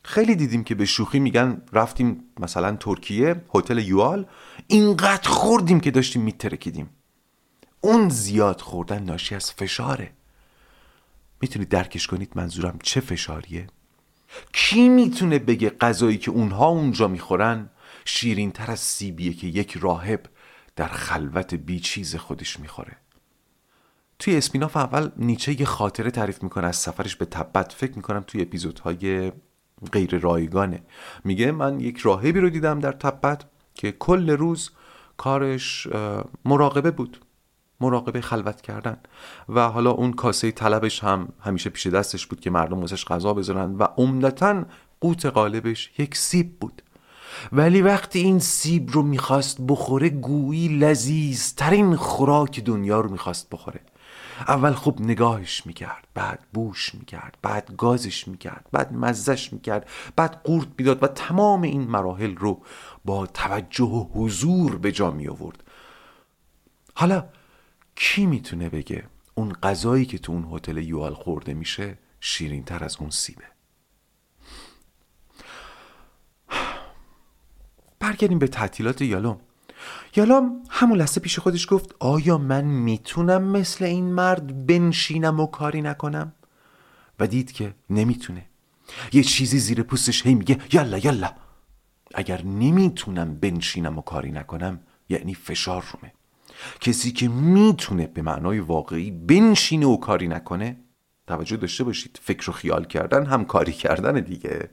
خیلی 0.04 0.36
دیدیم 0.36 0.64
که 0.64 0.74
به 0.74 0.84
شوخی 0.84 1.18
میگن 1.18 1.62
رفتیم 1.72 2.24
مثلا 2.40 2.76
ترکیه 2.76 3.44
هتل 3.54 3.78
یوال 3.78 4.26
اینقدر 4.72 5.28
خوردیم 5.28 5.80
که 5.80 5.90
داشتیم 5.90 6.22
میترکیدیم. 6.22 6.90
اون 7.80 8.08
زیاد 8.08 8.60
خوردن 8.60 9.02
ناشی 9.02 9.34
از 9.34 9.52
فشاره. 9.52 10.12
می‌تونید 11.40 11.68
درکش 11.68 12.06
کنید 12.06 12.32
منظورم 12.34 12.78
چه 12.82 13.00
فشاریه؟ 13.00 13.66
کی 14.52 14.88
می‌تونه 14.88 15.38
بگه 15.38 15.70
غذایی 15.70 16.18
که 16.18 16.30
اونها 16.30 16.66
اونجا 16.66 17.08
می‌خورن 17.08 17.70
شیرین 18.04 18.50
تر 18.50 18.70
از 18.70 18.80
سیبیه 18.80 19.32
که 19.32 19.46
یک 19.46 19.76
راهب 19.80 20.26
در 20.76 20.88
خلوت 20.88 21.54
بیچیز 21.54 22.16
خودش 22.16 22.60
می‌خوره؟ 22.60 22.96
توی 24.18 24.36
اسپیناف 24.36 24.76
اول 24.76 25.10
نیچه 25.16 25.60
یه 25.60 25.66
خاطره 25.66 26.10
تعریف 26.10 26.42
می‌کنه 26.42 26.66
از 26.66 26.76
سفرش 26.76 27.16
به 27.16 27.24
تبت 27.24 27.72
فکر 27.72 27.96
می‌کنم 27.96 28.24
توی 28.26 28.42
اپیزودهای 28.42 29.32
غیر 29.92 30.18
رایگانه. 30.18 30.82
میگه 31.24 31.52
من 31.52 31.80
یک 31.80 31.98
راهبی 31.98 32.40
رو 32.40 32.50
دیدم 32.50 32.78
در 32.80 32.92
تبت 32.92 33.44
که 33.74 33.92
کل 33.92 34.30
روز 34.30 34.70
کارش 35.16 35.88
مراقبه 36.44 36.90
بود. 36.90 37.20
مراقبه 37.80 38.20
خلوت 38.20 38.60
کردن. 38.60 38.96
و 39.48 39.68
حالا 39.68 39.90
اون 39.90 40.12
کاسه 40.12 40.50
طلبش 40.50 41.04
هم 41.04 41.28
همیشه 41.40 41.70
پیش 41.70 41.86
دستش 41.86 42.26
بود 42.26 42.40
که 42.40 42.50
مردم 42.50 42.80
واسش 42.80 43.04
غذا 43.04 43.34
بذارن 43.34 43.74
و 43.74 43.86
عمدتا 43.96 44.64
قوت 45.00 45.26
غالبش 45.26 45.90
یک 45.98 46.16
سیب 46.16 46.58
بود. 46.60 46.82
ولی 47.52 47.82
وقتی 47.82 48.18
این 48.18 48.38
سیب 48.38 48.90
رو 48.90 49.02
می‌خواست 49.02 49.56
بخوره 49.68 50.08
گویی 50.08 50.68
لذیذ 50.68 51.54
ترین 51.54 51.96
خوراک 51.96 52.60
دنیا 52.60 53.00
رو 53.00 53.10
می‌خواست 53.10 53.50
بخوره. 53.50 53.80
اول 54.48 54.72
خوب 54.72 55.00
نگاهش 55.00 55.66
می‌کرد 55.66 56.08
بعد 56.14 56.46
بوش 56.52 56.94
می‌کرد 56.94 57.38
بعد 57.42 57.76
گازش 57.76 58.28
می‌کرد 58.28 58.66
بعد 58.72 58.92
مزش 58.92 59.52
می‌کرد 59.52 59.88
بعد 60.16 60.40
قورت 60.44 60.68
می‌داد 60.78 61.02
و 61.02 61.06
تمام 61.06 61.62
این 61.62 61.82
مراحل 61.82 62.36
رو 62.36 62.62
با 63.04 63.26
توجه 63.26 63.84
و 63.84 64.04
حضور 64.14 64.78
به 64.78 64.92
جا 64.92 65.10
می 65.10 65.28
آورد 65.28 65.64
حالا 66.94 67.28
کی 67.96 68.26
می‌تونه 68.26 68.68
بگه 68.68 69.04
اون 69.34 69.52
غذایی 69.52 70.04
که 70.04 70.18
تو 70.18 70.32
اون 70.32 70.48
هتل 70.52 70.76
یوال 70.76 71.14
خورده 71.14 71.54
میشه 71.54 71.98
شیرین 72.20 72.64
تر 72.64 72.84
از 72.84 72.96
اون 73.00 73.10
سیبه؟ 73.10 73.44
برگردیم 78.00 78.38
به 78.38 78.48
تعطیلات 78.48 79.02
یالوم. 79.02 79.40
یالام 80.16 80.62
همون 80.70 80.98
لحظه 80.98 81.20
پیش 81.20 81.38
خودش 81.38 81.66
گفت 81.70 81.94
آیا 82.00 82.38
من 82.38 82.64
می‌تونم 82.64 83.42
مثل 83.42 83.84
این 83.84 84.12
مرد 84.12 84.66
بنشینم 84.66 85.40
و 85.40 85.46
کاری 85.46 85.82
نکنم؟ 85.82 86.32
و 87.20 87.26
دید 87.26 87.52
که 87.52 87.74
نمی‌تونه. 87.90 88.46
یه 89.12 89.22
چیزی 89.22 89.58
زیر 89.58 89.82
پوستش 89.82 90.26
هی 90.26 90.34
میگه 90.34 90.58
یلا 90.72 90.98
یلا 90.98 91.30
اگر 92.14 92.42
نمی‌تونم 92.42 93.34
بنشینم 93.34 93.98
و 93.98 94.02
کاری 94.02 94.32
نکنم 94.32 94.80
یعنی 95.08 95.34
فشار 95.34 95.84
رومه. 95.92 96.12
کسی 96.80 97.12
که 97.12 97.28
می‌تونه 97.28 98.06
به 98.06 98.22
معنای 98.22 98.60
واقعی 98.60 99.10
بنشینه 99.10 99.86
و 99.86 99.96
کاری 99.96 100.28
نکنه 100.28 100.76
توجه 101.26 101.56
داشته 101.56 101.84
باشید 101.84 102.20
فکر 102.22 102.50
و 102.50 102.52
خیال 102.52 102.84
کردن 102.84 103.26
هم 103.26 103.44
کاری 103.44 103.72
کردن 103.72 104.20
دیگه. 104.20 104.70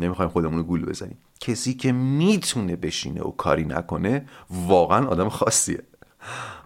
نمی‌خوایم 0.00 0.30
خودمون 0.30 0.58
رو 0.58 0.64
گول 0.64 0.84
بزنیم. 0.84 1.18
کسی 1.40 1.74
که 1.74 1.92
می‌تونه 1.92 2.76
بشینه 2.76 3.22
و 3.22 3.30
کاری 3.30 3.64
نکنه 3.64 4.26
واقعا 4.50 5.06
آدم 5.06 5.28
خاصیه. 5.28 5.82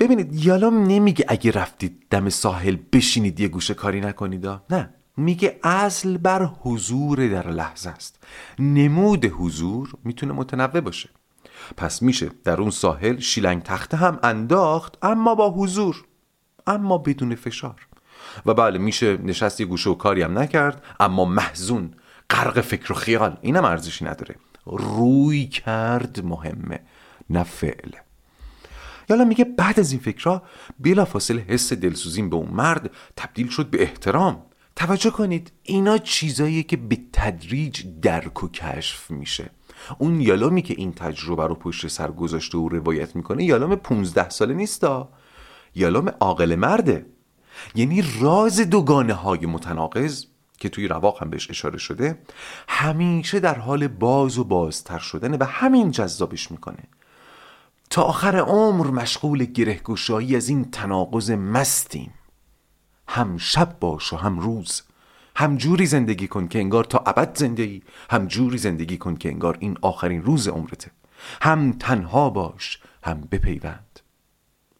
ببینید 0.00 0.44
یالام 0.44 0.82
نمیگه 0.82 1.24
اگه 1.28 1.50
رفتید 1.50 2.06
دم 2.10 2.28
ساحل 2.28 2.76
بشینید 2.92 3.40
یه 3.40 3.48
گوشه 3.48 3.74
کاری 3.74 4.00
نکنید 4.00 4.46
نه. 4.70 4.94
میگه 5.16 5.60
اصل 5.62 6.16
بر 6.16 6.44
حضور 6.44 7.28
در 7.28 7.50
لحظه 7.50 7.90
است. 7.90 8.24
نمود 8.58 9.24
حضور 9.24 9.94
می‌تونه 10.04 10.32
متنوع 10.32 10.80
باشه. 10.80 11.08
پس 11.76 12.02
میشه 12.02 12.30
در 12.44 12.60
اون 12.60 12.70
ساحل 12.70 13.18
شیلنگ 13.18 13.62
تخته 13.62 13.96
هم 13.96 14.18
انداخت 14.22 14.98
اما 15.02 15.34
با 15.34 15.50
حضور 15.50 16.04
اما 16.66 16.98
بدون 16.98 17.34
فشار. 17.34 17.86
و 18.46 18.54
بله 18.54 18.78
میشه 18.78 19.16
نشست 19.16 19.60
یه 19.60 19.66
گوشه 19.66 19.90
و 19.90 19.94
کاری 19.94 20.22
هم 20.22 20.38
نکرد 20.38 20.82
اما 21.00 21.24
محزون 21.24 21.94
غرق 22.30 22.60
فکر 22.60 22.92
و 22.92 22.94
خیال 22.94 23.38
اینم 23.42 23.64
ارزشی 23.64 24.04
نداره. 24.04 24.34
روی 24.66 25.46
کرد 25.46 26.24
مهمه 26.24 26.80
نه 27.30 27.42
فعل. 27.42 27.90
یالا 29.10 29.24
میگه 29.24 29.44
بعد 29.44 29.80
از 29.80 29.92
این 29.92 30.00
فکرها 30.00 30.42
بلا 30.78 31.04
فاصله 31.04 31.42
حس 31.48 31.72
دلسوزیم 31.72 32.30
به 32.30 32.36
اون 32.36 32.48
مرد 32.48 32.90
تبدیل 33.16 33.48
شد 33.48 33.66
به 33.66 33.82
احترام. 33.82 34.42
توجه 34.76 35.10
کنید 35.10 35.52
اینا 35.62 35.98
چیزاییه 35.98 36.62
که 36.62 36.76
به 36.76 36.98
تدریج 37.12 37.84
درک 38.02 38.44
و 38.44 38.48
کشف 38.48 39.10
میشه. 39.10 39.50
اون 39.98 40.20
یالومی 40.20 40.62
که 40.62 40.74
این 40.78 40.92
تجربه 40.92 41.46
رو 41.46 41.54
پشت 41.54 41.86
سر 41.86 42.10
گذاشته 42.10 42.58
و 42.58 42.68
روایت 42.68 43.16
می‌کنه 43.16 43.44
یالوم 43.44 43.74
15 43.74 44.28
ساله 44.28 44.54
نیستا. 44.54 45.08
یالوم 45.74 46.08
عاقل 46.20 46.54
مرده. 46.54 47.06
یعنی 47.74 48.04
راز 48.20 48.60
دوگانه 48.60 49.12
های 49.12 49.46
متناقض 49.46 50.24
که 50.58 50.68
توی 50.68 50.88
رواق 50.88 51.22
هم 51.22 51.30
بهش 51.30 51.50
اشاره 51.50 51.78
شده 51.78 52.18
همیشه 52.68 53.40
در 53.40 53.58
حال 53.58 53.88
باز 53.88 54.38
و 54.38 54.44
بازتر 54.44 54.98
شدن 54.98 55.34
و 55.34 55.44
همین 55.44 55.90
جذابش 55.90 56.50
می‌کنه. 56.50 56.84
تا 57.90 58.02
آخر 58.02 58.36
عمر 58.36 58.86
مشغول 58.86 59.44
گرهگشایی 59.44 60.36
از 60.36 60.48
این 60.48 60.70
تناقض 60.70 61.30
مستیم. 61.30 62.14
هم 63.08 63.36
شب 63.36 63.78
باش 63.80 64.12
و 64.12 64.16
هم 64.16 64.38
روز. 64.38 64.82
هم 65.36 65.56
جوری 65.56 65.86
زندگی 65.86 66.28
کن 66.28 66.48
که 66.48 66.58
انگار 66.58 66.84
تا 66.84 66.98
ابد 67.06 67.38
زندگی 67.38 67.82
هم 68.10 68.26
جوری 68.26 68.58
زندگی 68.58 68.98
کن 68.98 69.16
که 69.16 69.28
انگار 69.28 69.56
این 69.60 69.78
آخرین 69.82 70.22
روز 70.22 70.48
عمرته. 70.48 70.90
هم 71.42 71.72
تنها 71.72 72.30
باش 72.30 72.78
هم 73.04 73.20
بپیوند. 73.20 74.00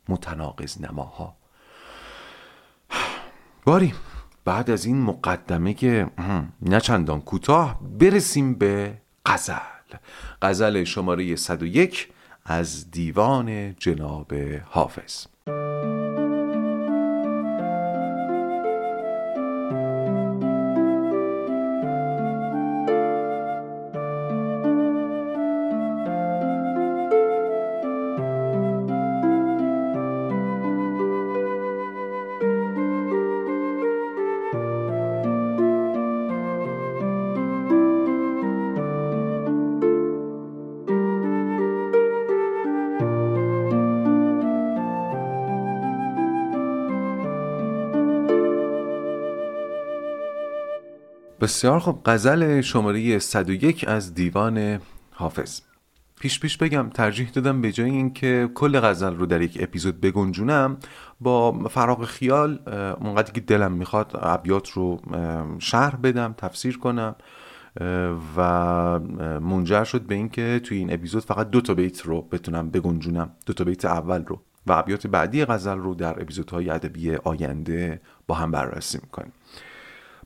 متناقض 0.08 0.80
نماها. 0.80 1.36
باری. 3.66 3.94
بعد 4.48 4.70
از 4.70 4.84
این 4.84 5.02
مقدمه 5.02 5.74
که 5.74 6.06
نه 6.62 6.80
چندان 6.80 7.20
کوتاه 7.20 7.80
برسیم 7.98 8.54
به 8.54 8.94
غزل. 9.26 9.54
غزل 10.42 10.84
شماره 10.84 11.36
101 11.36 12.08
از 12.44 12.90
دیوان 12.90 13.74
جناب 13.76 14.34
حافظ. 14.64 15.26
بسیار 51.48 51.80
خب 51.80 51.98
غزل 52.06 52.60
شماره 52.60 53.18
101 53.18 53.84
از 53.88 54.14
دیوان 54.14 54.80
حافظ. 55.10 55.60
پیش 56.20 56.40
پیش 56.40 56.56
بگم 56.56 56.90
ترجیح 56.94 57.30
دادم 57.30 57.60
به 57.60 57.72
جای 57.72 57.90
اینکه 57.90 58.50
کل 58.54 58.80
غزل 58.80 59.14
رو 59.14 59.26
در 59.26 59.40
یک 59.40 59.58
اپیزود 59.60 60.00
بگنجونم 60.00 60.76
با 61.20 61.52
فراغ 61.68 62.04
خیال 62.04 62.58
اونقدر 63.00 63.32
که 63.32 63.40
دلم 63.40 63.72
می‌خواد 63.72 64.12
ابیات 64.20 64.70
رو 64.70 65.00
شرح 65.58 65.96
بدم 65.96 66.34
تفسیر 66.38 66.78
کنم 66.78 67.16
و 68.36 68.42
منجر 69.40 69.84
شد 69.84 70.02
به 70.02 70.14
اینکه 70.14 70.60
توی 70.64 70.78
این 70.78 70.92
اپیزود 70.92 71.24
فقط 71.24 71.50
دو 71.50 71.60
تا 71.60 71.74
بیت 71.74 72.00
رو 72.00 72.22
بتونم 72.22 72.70
بگنجونم 72.70 73.30
دو 73.46 73.52
تا 73.52 73.64
بیت 73.64 73.84
اول 73.84 74.24
رو 74.24 74.40
و 74.66 74.72
ابیات 74.72 75.06
بعدی 75.06 75.44
غزل 75.44 75.78
رو 75.78 75.94
در 75.94 76.22
اپیزودهای 76.22 76.70
ادبی 76.70 77.14
آینده 77.14 78.00
با 78.26 78.34
هم 78.34 78.50
بررسی 78.50 78.98
می‌کنیم. 79.02 79.32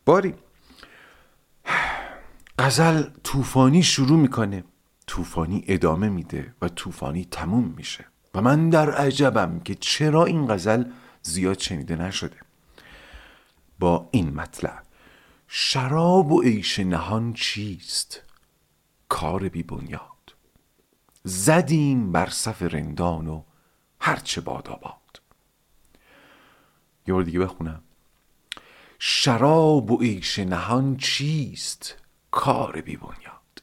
باری 0.06 0.34
غزل 2.62 3.02
طوفانی 3.24 3.82
شروع 3.82 4.18
می‌کنه. 4.18 4.64
طوفانی 5.06 5.64
ادامه 5.68 6.08
میده 6.08 6.54
و 6.62 6.68
طوفانی 6.68 7.24
تموم 7.24 7.74
میشه. 7.76 8.04
و 8.34 8.40
من 8.40 8.70
در 8.70 8.90
عجبم 8.90 9.60
که 9.60 9.74
چرا 9.74 10.24
این 10.24 10.46
غزل 10.46 10.84
زیاد 11.22 11.58
شنیده 11.58 11.96
نشده. 11.96 12.36
با 13.78 14.08
این 14.10 14.34
مطلب 14.34 14.82
شراب 15.48 16.32
و 16.32 16.42
عیش 16.42 16.78
نهان 16.78 17.32
چیست؟ 17.32 18.20
کار 19.08 19.48
بی 19.48 19.62
بنیاد. 19.62 20.34
زدیم 21.24 22.12
بر 22.12 22.28
صف 22.28 22.62
رندان 22.62 23.28
و 23.28 23.42
هرچه 24.00 24.40
باد 24.40 24.68
آباد. 24.68 25.22
یه 27.06 27.22
دیگه 27.22 27.38
بخونم. 27.38 27.82
شراب 28.98 29.90
و 29.90 30.00
عیش 30.00 30.38
نهان 30.38 30.96
چیست؟ 30.96 32.01
کار 32.32 32.80
بی 32.80 32.96
بنیاد. 32.96 33.62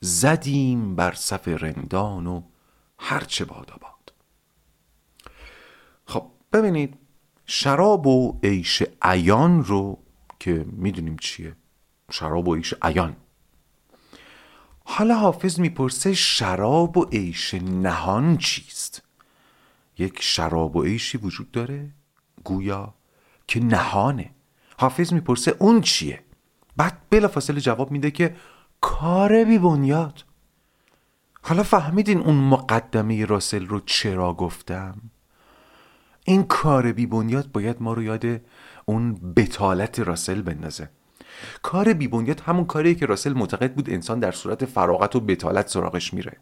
زدیم 0.00 0.96
بر 0.96 1.12
صف 1.12 1.48
رندان 1.48 2.26
و 2.26 2.42
هرچه 2.98 3.44
باد 3.44 3.70
آباد. 3.70 4.12
خب 6.06 6.30
ببینید 6.52 6.98
شراب 7.46 8.06
و 8.06 8.40
عیش 8.42 8.82
عیان 9.02 9.64
رو 9.64 9.98
که 10.40 10.66
می‌دونیم 10.72 11.16
چیه؟ 11.16 11.56
شراب 12.10 12.48
و 12.48 12.54
عیش 12.54 12.74
عیان. 12.82 13.16
حالا 14.84 15.14
حافظ 15.14 15.60
می‌پرسه 15.60 16.14
شراب 16.14 16.96
و 16.96 17.04
عیش 17.04 17.54
نهان 17.54 18.36
چیست؟ 18.36 19.02
یک 19.98 20.22
شراب 20.22 20.76
و 20.76 20.82
عیشی 20.82 21.18
وجود 21.18 21.50
داره 21.50 21.90
گویا 22.44 22.94
که 23.46 23.60
نهانه. 23.60 24.30
حافظ 24.78 25.12
می‌پرسه 25.12 25.56
اون 25.58 25.80
چیه؟ 25.80 26.24
بعد 26.76 26.98
بلافاصله 27.10 27.60
جواب 27.60 27.90
میده 27.90 28.10
که 28.10 28.36
کار 28.80 29.44
بی 29.44 29.58
بنیاد. 29.58 30.24
حالا 31.42 31.62
فهمیدین 31.62 32.18
اون 32.18 32.36
مقدمه 32.36 33.24
راسل 33.24 33.66
رو 33.66 33.80
چرا 33.80 34.34
گفتم؟ 34.34 35.00
این 36.24 36.42
کار 36.42 36.92
بی 36.92 37.06
بنیاد 37.06 37.52
باید 37.52 37.76
ما 37.82 37.92
رو 37.92 38.02
یاد 38.02 38.24
اون 38.84 39.32
بتالت 39.36 40.00
راسل 40.00 40.42
بندازه. 40.42 40.90
کار 41.62 41.92
بی 41.92 42.08
بنیاد 42.08 42.40
همون 42.40 42.64
کاریه 42.64 42.94
که 42.94 43.06
راسل 43.06 43.32
معتقد 43.32 43.74
بود 43.74 43.90
انسان 43.90 44.20
در 44.20 44.32
صورت 44.32 44.64
فراغت 44.64 45.16
و 45.16 45.20
بتالت 45.20 45.68
سراغش 45.68 46.14
میره. 46.14 46.36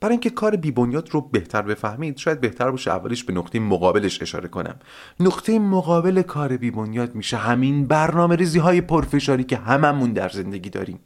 برای 0.00 0.12
اینکه 0.12 0.30
کار 0.30 0.56
بی 0.56 0.70
بنیاد 0.70 1.10
رو 1.10 1.20
بهتر 1.20 1.62
بفهمید 1.62 2.16
شاید 2.16 2.40
بهتر 2.40 2.70
باشه 2.70 2.90
اولش 2.90 3.24
به 3.24 3.32
نقطه 3.32 3.60
مقابلش 3.60 4.22
اشاره 4.22 4.48
کنم. 4.48 4.76
نقطه 5.20 5.58
مقابل 5.58 6.22
کار 6.22 6.56
بی 6.56 6.70
بنیاد 6.70 7.14
میشه 7.14 7.36
همین 7.36 7.86
برنامه 7.86 8.36
ریزی 8.36 8.58
های 8.58 8.80
پرفشاری 8.80 9.44
که 9.44 9.56
هممون 9.56 10.12
در 10.12 10.28
زندگی 10.28 10.70
داریم. 10.70 11.00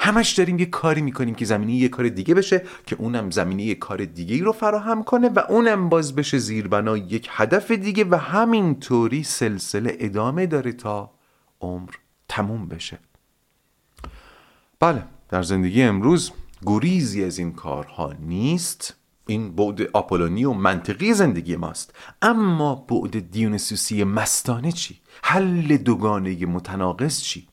همش 0.00 0.30
داریم 0.30 0.58
یه 0.58 0.66
کاری 0.66 1.02
می‌کنیم 1.02 1.34
که 1.34 1.44
زمینی 1.44 1.72
یه 1.72 1.88
کار 1.88 2.08
دیگه 2.08 2.34
بشه 2.34 2.62
که 2.86 2.96
اونم 2.98 3.30
زمینی 3.30 3.62
یه 3.62 3.74
کار 3.74 4.04
دیگه 4.04 4.44
رو 4.44 4.52
فراهم 4.52 5.04
کنه 5.04 5.28
و 5.28 5.42
اونم 5.48 5.88
باز 5.88 6.14
بشه 6.14 6.38
زیربنای 6.38 7.00
یک 7.00 7.28
هدف 7.30 7.70
دیگه 7.70 8.04
و 8.04 8.14
همینطوری 8.14 9.22
سلسله 9.22 9.96
ادامه 10.00 10.46
داره 10.46 10.72
تا 10.72 11.10
عمر 11.60 11.90
تموم 12.28 12.68
بشه. 12.68 12.98
بله 14.80 15.04
در 15.28 15.42
زندگی 15.42 15.82
امروز 15.82 16.32
گریزی 16.66 17.24
از 17.24 17.38
این 17.38 17.52
کارها 17.52 18.12
نیست 18.12 18.94
این 19.26 19.56
بعد 19.56 19.82
آپولونی 19.82 20.44
و 20.44 20.52
منطقی 20.52 21.14
زندگی 21.14 21.56
ماست 21.56 21.94
اما 22.22 22.74
بعد 22.74 23.30
دیونسوسی 23.30 24.04
مستانه 24.04 24.72
چی؟ 24.72 25.00
حل 25.22 25.76
دوگانه 25.76 26.46
متناقض 26.46 27.20
چی؟ 27.20 27.48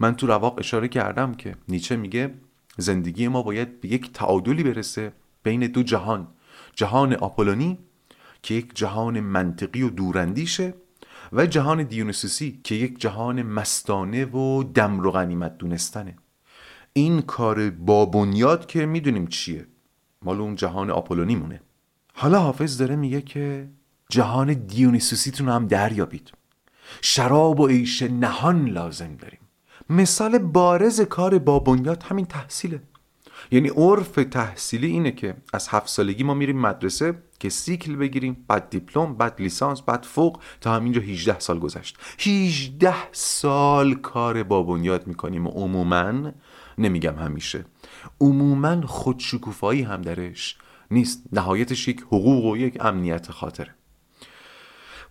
من 0.00 0.16
تو 0.16 0.26
رواق 0.26 0.58
اشاره 0.58 0.88
کردم 0.88 1.34
که 1.34 1.56
نیچه 1.68 1.96
میگه 1.96 2.34
زندگی 2.78 3.28
ما 3.28 3.42
باید 3.42 3.80
به 3.80 3.88
یک 3.88 4.12
تعادلی 4.12 4.62
برسه 4.62 5.12
بین 5.42 5.60
دو 5.66 5.82
جهان 5.82 6.28
جهان 6.74 7.14
آپولونی 7.14 7.78
که 8.42 8.54
یک 8.54 8.74
جهان 8.74 9.20
منطقی 9.20 9.82
و 9.82 9.90
دوراندیشه 9.90 10.74
و 11.32 11.46
جهان 11.46 11.82
دیونسوسی 11.82 12.60
که 12.64 12.74
یک 12.74 12.98
جهان 12.98 13.42
مستانه 13.42 14.24
و 14.24 14.62
دم 14.62 15.00
و 15.00 15.10
غنیمت 15.10 15.58
دونستنه 15.58 16.16
این 16.92 17.22
کار 17.22 17.70
با 17.70 18.06
بنیاد 18.06 18.66
که 18.66 18.86
می‌دونیم 18.86 19.26
چیه. 19.26 19.66
مال 20.22 20.40
اون 20.40 20.54
جهان 20.56 20.90
آپولونی 20.90 21.36
مونه 21.36 21.60
حالا 22.14 22.38
حافظ 22.38 22.78
داره 22.78 22.96
میگه 22.96 23.20
که 23.22 23.68
جهان 24.08 24.52
دیونیسوسیتون 24.52 25.48
هم 25.48 25.66
دریابید. 25.66 26.32
شراب 27.00 27.60
و 27.60 27.66
عیش 27.66 28.02
نهان 28.02 28.68
لازم 28.68 29.16
داریم. 29.16 29.38
مثال 29.90 30.38
بارز 30.38 31.00
کار 31.00 31.38
با 31.38 31.58
بنیاد 31.58 32.02
همین 32.02 32.26
تحصیله. 32.26 32.82
یعنی 33.50 33.68
عرف 33.68 34.14
تحصیلی 34.30 34.86
اینه 34.86 35.12
که 35.12 35.34
از 35.52 35.68
هفت 35.68 35.88
سالگی 35.88 36.24
ما 36.24 36.34
میریم 36.34 36.60
مدرسه 36.60 37.14
که 37.38 37.48
سیکل 37.48 37.96
بگیریم 37.96 38.44
بعد 38.48 38.70
دیپلم 38.70 39.14
بعد 39.14 39.40
لیسانس 39.40 39.82
بعد 39.82 40.04
فوق 40.04 40.40
تا 40.60 40.74
همینجا 40.74 41.00
18 41.00 41.40
سال 41.40 41.58
گذشت. 41.58 41.98
18 42.18 42.94
سال 43.12 43.94
کار 43.94 44.42
با 44.42 44.62
بنیاد 44.62 45.06
می‌کنیم. 45.06 45.46
و 45.46 45.50
عموما 45.50 46.32
نمیگم 46.78 47.16
همیشه. 47.16 47.64
عموما 48.20 48.86
خودشکوفایی 48.86 49.82
هم 49.82 50.02
درش 50.02 50.56
نیست. 50.90 51.22
نهایتش 51.32 51.88
یک 51.88 52.00
حقوق 52.00 52.44
و 52.44 52.56
یک 52.56 52.84
امنیت 52.84 53.30
خاطره 53.30 53.74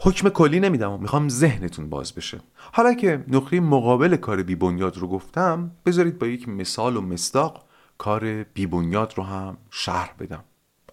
حکم 0.04 0.30
کلی 0.30 0.60
نمیدم 0.60 0.91
و 0.91 0.97
می‌خوام 0.97 1.30
ذهنتون 1.30 1.89
باز 1.89 2.13
بشه. 2.15 2.39
حالا 2.74 2.93
که 2.93 3.26
نقطه 3.28 3.60
مقابل 3.60 4.15
کار 4.15 4.43
بی 4.43 4.56
بنیاد 4.56 4.97
رو 4.97 5.08
گفتم 5.08 5.71
بذارید 5.86 6.19
با 6.19 6.28
یک 6.28 6.50
مثال 6.50 6.97
و 6.97 7.02
مصداق 7.02 7.65
کار 7.97 8.43
بی 8.43 8.65
بنیاد 8.65 9.13
رو 9.17 9.24
هم 9.24 9.58
شرح 9.71 10.13
بدم. 10.19 10.43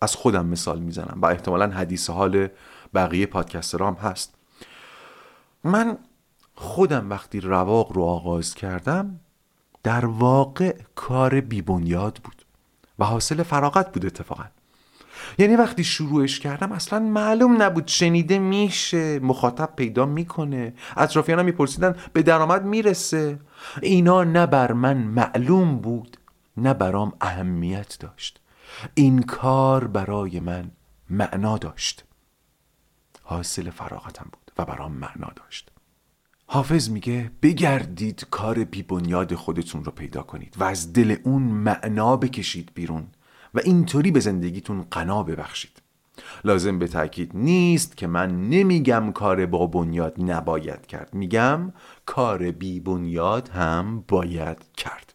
از 0.00 0.16
خودم 0.16 0.46
مثال 0.46 0.78
می‌زنم 0.80 1.18
و 1.22 1.26
احتمالا 1.26 1.70
حدیث 1.70 2.10
حال 2.10 2.48
بقیه 2.94 3.26
پادکسترام 3.26 3.94
هست. 3.94 4.34
من 5.64 5.98
خودم 6.54 7.10
وقتی 7.10 7.40
رواق 7.40 7.92
رو 7.92 8.02
آغاز 8.02 8.54
کردم 8.54 9.20
در 9.82 10.06
واقع 10.06 10.76
کار 10.94 11.40
بی 11.40 11.62
بنیاد 11.62 12.20
بود 12.24 12.44
و 12.98 13.04
حاصل 13.04 13.42
فراغت 13.42 13.92
بود 13.92 14.06
اتفاقا. 14.06 14.44
یعنی 15.38 15.56
وقتی 15.56 15.84
شروعش 15.84 16.40
کردم 16.40 16.72
اصلا 16.72 16.98
معلوم 16.98 17.62
نبود 17.62 17.86
شنیده 17.86 18.38
میشه 18.38 19.18
مخاطب 19.18 19.72
پیدا 19.76 20.06
می‌کنه 20.06 20.74
اطرافیانم 20.96 21.44
میپرسیدن 21.44 21.96
به 22.12 22.22
درآمد 22.22 22.64
می‌رسه. 22.64 23.40
اینا 23.82 24.24
نه 24.24 24.46
بر 24.46 24.72
من 24.72 24.96
معلوم 24.96 25.78
بود 25.78 26.16
نه 26.56 26.74
برام 26.74 27.12
اهمیت 27.20 27.96
داشت. 28.00 28.40
این 28.94 29.22
کار 29.22 29.86
برای 29.86 30.40
من 30.40 30.70
معنا 31.10 31.58
داشت. 31.58 32.04
حاصل 33.22 33.70
فراغتم 33.70 34.26
بود 34.32 34.52
و 34.58 34.64
برام 34.64 34.92
معنا 34.92 35.32
داشت. 35.36 35.70
حافظ 36.50 36.90
میگه 36.90 37.30
بگردید 37.42 38.26
کار 38.30 38.64
بی 38.64 38.82
بنیاد 38.82 39.34
خودتون 39.34 39.84
رو 39.84 39.92
پیدا 39.92 40.22
کنید 40.22 40.54
و 40.58 40.64
از 40.64 40.92
دل 40.92 41.16
اون 41.24 41.42
معنا 41.42 42.16
بکشید 42.16 42.70
بیرون 42.74 43.06
و 43.54 43.60
اینطوری 43.64 44.10
به 44.10 44.20
زندگیتون 44.20 44.86
قنا 44.90 45.22
ببخشید. 45.22 45.82
لازم 46.44 46.78
به 46.78 46.88
تاکید 46.88 47.30
نیست 47.34 47.96
که 47.96 48.06
من 48.06 48.48
نمیگم 48.48 49.12
کار 49.12 49.46
با 49.46 49.66
بنیاد 49.66 50.14
نباید 50.18 50.86
کرد. 50.86 51.14
میگم 51.14 51.72
کار 52.06 52.50
بی 52.50 52.80
بنیاد 52.80 53.48
هم 53.48 54.04
باید 54.08 54.58
کرد. 54.76 55.14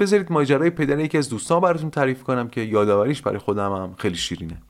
بذارید 0.00 0.32
ماجرای 0.32 0.70
پدر 0.70 0.98
یکی 0.98 1.18
از 1.18 1.28
دوستان 1.28 1.60
براتون 1.60 1.90
تعریف 1.90 2.22
کنم 2.22 2.48
که 2.48 2.60
یادآوریش 2.60 3.22
برای 3.22 3.38
خودم 3.38 3.72
هم 3.72 3.94
خیلی 3.98 4.16
شیرینه. 4.16 4.62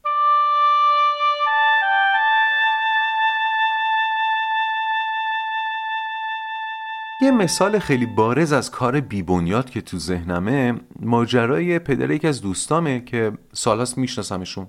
یه 7.21 7.31
مثال 7.31 7.79
خیلی 7.79 8.07
بارز 8.07 8.53
از 8.53 8.71
کار 8.71 9.01
بیبنیاد 9.01 9.71
که 9.71 9.81
تو 9.81 9.99
ذهنمه 9.99 10.75
ماجرای 11.01 11.79
پدر 11.79 12.11
یکی 12.11 12.29
از 12.29 12.41
دوستامه 12.41 13.01
که 13.01 13.33
سالهاست 13.53 13.99
میشناسمشون. 13.99 14.67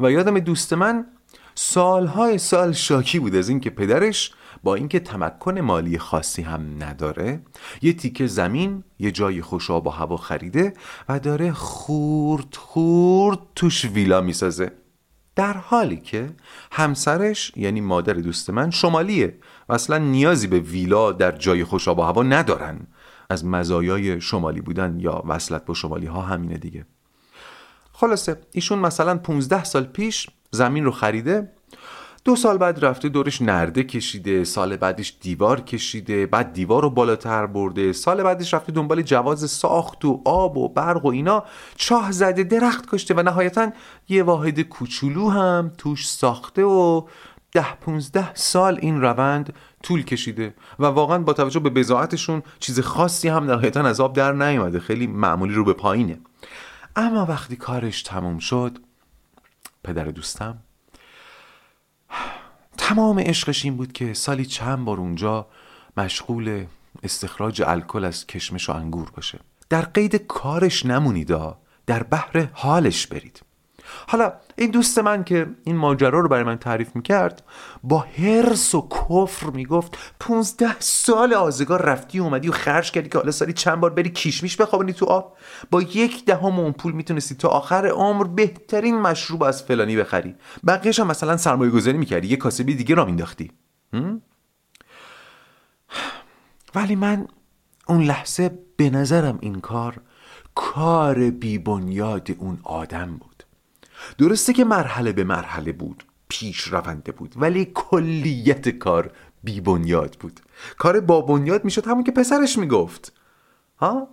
و 0.00 0.10
یادم 0.10 0.38
دوست 0.38 0.72
من 0.72 1.06
سالهای 1.54 2.38
سال 2.38 2.72
شاکی 2.72 3.18
بود 3.18 3.34
از 3.34 3.48
اینکه 3.48 3.70
پدرش 3.70 4.32
با 4.62 4.74
اینکه 4.74 5.00
تمکن 5.00 5.58
مالی 5.58 5.98
خاصی 5.98 6.42
هم 6.42 6.82
نداره 6.82 7.40
یه 7.82 7.92
تیکه 7.92 8.26
زمین 8.26 8.84
یه 8.98 9.10
جای 9.10 9.42
خوشاب 9.42 9.86
و 9.86 9.90
هوا 9.90 10.16
خریده 10.16 10.72
و 11.08 11.18
داره 11.18 11.52
خورد 11.52 12.54
خورد 12.54 13.38
توش 13.54 13.84
ویلا 13.84 14.20
می‌سازه. 14.20 14.72
در 15.40 15.52
حالی 15.52 15.96
که 15.96 16.30
همسرش 16.72 17.52
یعنی 17.56 17.80
مادر 17.80 18.12
دوست 18.12 18.50
من 18.50 18.70
شمالیه 18.70 19.38
و 19.68 19.72
اصلا 19.72 19.98
نیازی 19.98 20.46
به 20.46 20.58
ویلا 20.58 21.12
در 21.12 21.32
جای 21.32 21.64
خوشاب 21.64 21.98
و 21.98 22.02
هوا 22.02 22.22
ندارن. 22.22 22.86
از 23.30 23.44
مزایای 23.44 24.20
شمالی 24.20 24.60
بودن 24.60 24.96
یا 25.00 25.22
وصلت 25.26 25.64
با 25.64 25.74
شمالی 25.74 26.06
ها 26.06 26.22
همینه 26.22 26.58
دیگه. 26.58 26.86
خلاصه 27.92 28.36
ایشون 28.52 28.78
مثلا 28.78 29.18
15 29.18 29.64
سال 29.64 29.84
پیش 29.84 30.30
زمین 30.50 30.84
رو 30.84 30.90
خریده 30.90 31.52
دو 32.24 32.36
سال 32.36 32.58
بعد 32.58 32.84
رفته 32.84 33.08
دورش 33.08 33.42
نرده 33.42 33.84
کشیده 33.84 34.44
سال 34.44 34.76
بعدش 34.76 35.16
دیوار 35.20 35.60
کشیده 35.60 36.26
بعد 36.26 36.52
دیوار 36.52 36.82
رو 36.82 36.90
بالاتر 36.90 37.46
برده. 37.46 37.92
سال 37.92 38.22
بعدش 38.22 38.54
رفته 38.54 38.72
دنبال 38.72 39.02
جواز 39.02 39.50
ساخت 39.50 40.04
و 40.04 40.22
آب 40.24 40.56
و 40.56 40.68
برق 40.68 41.04
و 41.04 41.08
اینا. 41.08 41.44
چاه 41.76 42.12
زده 42.12 42.42
درخت 42.42 42.94
کشته 42.94 43.14
و 43.14 43.22
نهایتا 43.22 43.72
یه 44.08 44.22
واحد 44.22 44.60
کوچولو 44.60 45.28
هم 45.28 45.72
توش 45.78 46.08
ساخته 46.08 46.64
و 46.64 47.06
ده 47.52 47.74
پونزده 47.74 48.34
سال 48.34 48.78
این 48.82 49.00
روند 49.00 49.52
طول 49.82 50.04
کشیده. 50.04 50.54
و 50.78 50.84
واقعا 50.84 51.18
با 51.18 51.32
توجه 51.32 51.60
به 51.60 51.70
بزاعتشون 51.70 52.42
چیز 52.58 52.80
خاصی 52.80 53.28
هم 53.28 53.44
نهایتا 53.44 53.82
از 53.82 54.00
آب 54.00 54.16
در 54.16 54.32
نیومده 54.32 54.80
خیلی 54.80 55.06
معمولی 55.06 55.54
رو 55.54 55.64
به 55.64 55.72
پایینه. 55.72 56.20
اما 56.96 57.26
وقتی 57.26 57.56
کارش 57.56 58.02
تموم 58.02 58.38
شد 58.38 58.78
پدر 59.84 60.04
دوستم 60.04 60.58
تمام 62.90 63.18
عشقش 63.18 63.64
این 63.64 63.76
بود 63.76 63.92
که 63.92 64.14
سالی 64.14 64.46
چند 64.46 64.84
بار 64.84 64.98
اونجا 64.98 65.46
مشغول 65.96 66.66
استخراج 67.02 67.62
الکل 67.66 68.04
از 68.04 68.26
کشمش 68.26 68.68
و 68.68 68.72
انگور 68.72 69.10
باشه. 69.10 69.38
در 69.68 69.82
قید 69.82 70.16
کارش 70.16 70.86
نمونیدا 70.86 71.58
در 71.86 72.02
بحر 72.02 72.48
حالش 72.52 73.06
برید. 73.06 73.40
حالا 74.08 74.32
این 74.60 74.70
دوست 74.70 74.98
من 74.98 75.24
که 75.24 75.46
این 75.64 75.76
ماجرا 75.76 76.20
رو 76.20 76.28
برای 76.28 76.44
من 76.44 76.56
تعریف 76.56 76.96
می‌کرد 76.96 77.42
با 77.82 77.98
هرس 77.98 78.74
و 78.74 78.88
کفر 78.88 79.50
می‌گفت 79.50 79.98
پونزده 80.20 80.76
سال 80.78 81.34
آزگار 81.34 81.82
رفتی 81.82 82.18
اومدی 82.18 82.48
و 82.48 82.52
خرج 82.52 82.90
کردی 82.90 83.08
که 83.08 83.18
حالا 83.18 83.30
سالی 83.30 83.52
چند 83.52 83.80
بار 83.80 83.90
بری 83.90 84.10
کیشمیش 84.10 84.56
بخوابونی 84.56 84.92
تو 84.92 85.06
آب؟ 85.06 85.36
با 85.70 85.82
یک 85.82 86.24
دهم 86.24 86.58
اون 86.58 86.72
پول 86.72 86.92
می‌تونستی 86.92 87.34
تا 87.34 87.48
آخر 87.48 87.86
عمر 87.86 88.24
بهترین 88.24 89.00
مشروب 89.00 89.42
از 89.42 89.62
فلانی 89.62 89.96
بخری. 89.96 90.34
بقیهش 90.66 91.00
هم 91.00 91.06
مثلا 91.06 91.36
سرمایه 91.36 91.70
گذاری 91.70 91.98
می‌کردی 91.98 92.28
یه 92.28 92.36
کاسبی 92.36 92.74
دیگه 92.74 92.94
را 92.94 93.04
مینداختی 93.04 93.50
ولی 96.74 96.96
من 96.96 97.28
اون 97.88 98.02
لحظه 98.02 98.58
به 98.76 98.90
نظرم 98.90 99.38
این 99.40 99.60
کار 99.60 100.00
کار 100.54 101.30
بیبنیاد 101.30 102.28
اون 102.38 102.58
آدم 102.62 103.16
بود. 103.16 103.29
درسته 104.18 104.52
که 104.52 104.64
مرحله 104.64 105.12
به 105.12 105.24
مرحله 105.24 105.72
بود 105.72 106.04
پیش 106.28 106.60
رونده 106.60 107.12
بود 107.12 107.34
ولی 107.36 107.70
کلیت 107.74 108.68
کار 108.68 109.12
بی 109.44 109.60
بنیاد 109.60 110.16
بود. 110.20 110.40
کار 110.78 111.00
با 111.00 111.20
بنیاد 111.20 111.64
می‌شد 111.64 111.86
همون 111.86 112.04
که 112.04 112.12
پسرش 112.12 112.58
می‌گفت. 112.58 113.12
ها؟ 113.78 114.08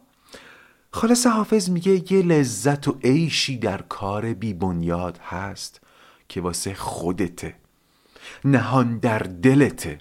خالص 0.92 1.28
حافظ 1.28 1.70
میگه 1.70 2.14
یه 2.14 2.22
لذت 2.22 2.88
و 2.88 3.00
عیشی 3.04 3.58
در 3.58 3.82
کار 3.82 4.34
بی 4.34 4.54
بنیاد 4.54 5.18
هست 5.18 5.82
که 6.30 6.42
واسه 6.42 6.74
خودته. 6.74 7.56
نهان 8.46 8.98
در 8.98 9.20
دلته. 9.20 9.98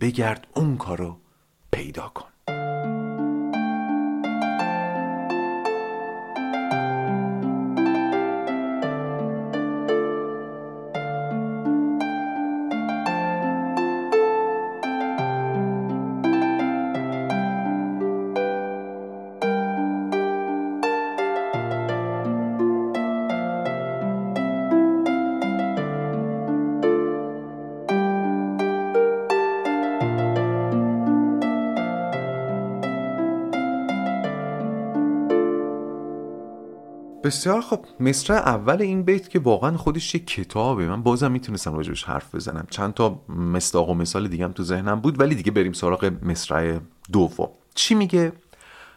بگرد 0.00 0.46
اون 0.54 0.76
کارو 0.76 1.20
پیدا 1.70 2.08
کن. 2.08 2.28
بسیار 37.26 37.60
خب 37.60 37.84
مصر 38.00 38.32
اول 38.32 38.82
این 38.82 39.02
بیت 39.02 39.28
که 39.28 39.38
واقعا 39.38 39.76
خودش 39.76 40.14
یه 40.14 40.20
کتابه. 40.20 40.88
من 40.88 41.02
بازم 41.02 41.32
می‌تونستم 41.32 41.74
راجبش 41.74 42.04
حرف 42.04 42.34
بزنم. 42.34 42.66
چند 42.70 42.94
تا 42.94 43.24
مصداق 43.28 43.90
و 43.90 43.94
مثال 43.94 44.28
دیگه 44.28 44.44
هم 44.44 44.52
تو 44.52 44.62
ذهنم 44.62 45.00
بود 45.00 45.20
ولی 45.20 45.34
دیگه 45.34 45.50
بریم 45.52 45.72
سراغ 45.72 46.12
مصرع 46.22 46.78
دوم. 47.12 47.48
چی 47.74 47.94
میگه؟ 47.94 48.32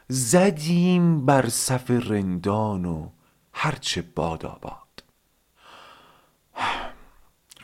زدیم 0.08 1.26
بر 1.26 1.50
صف 1.50 1.92
رندان 1.92 2.86
و 2.86 3.10
هرچه 3.54 4.02
باد 4.16 4.46
آباد. 4.46 5.04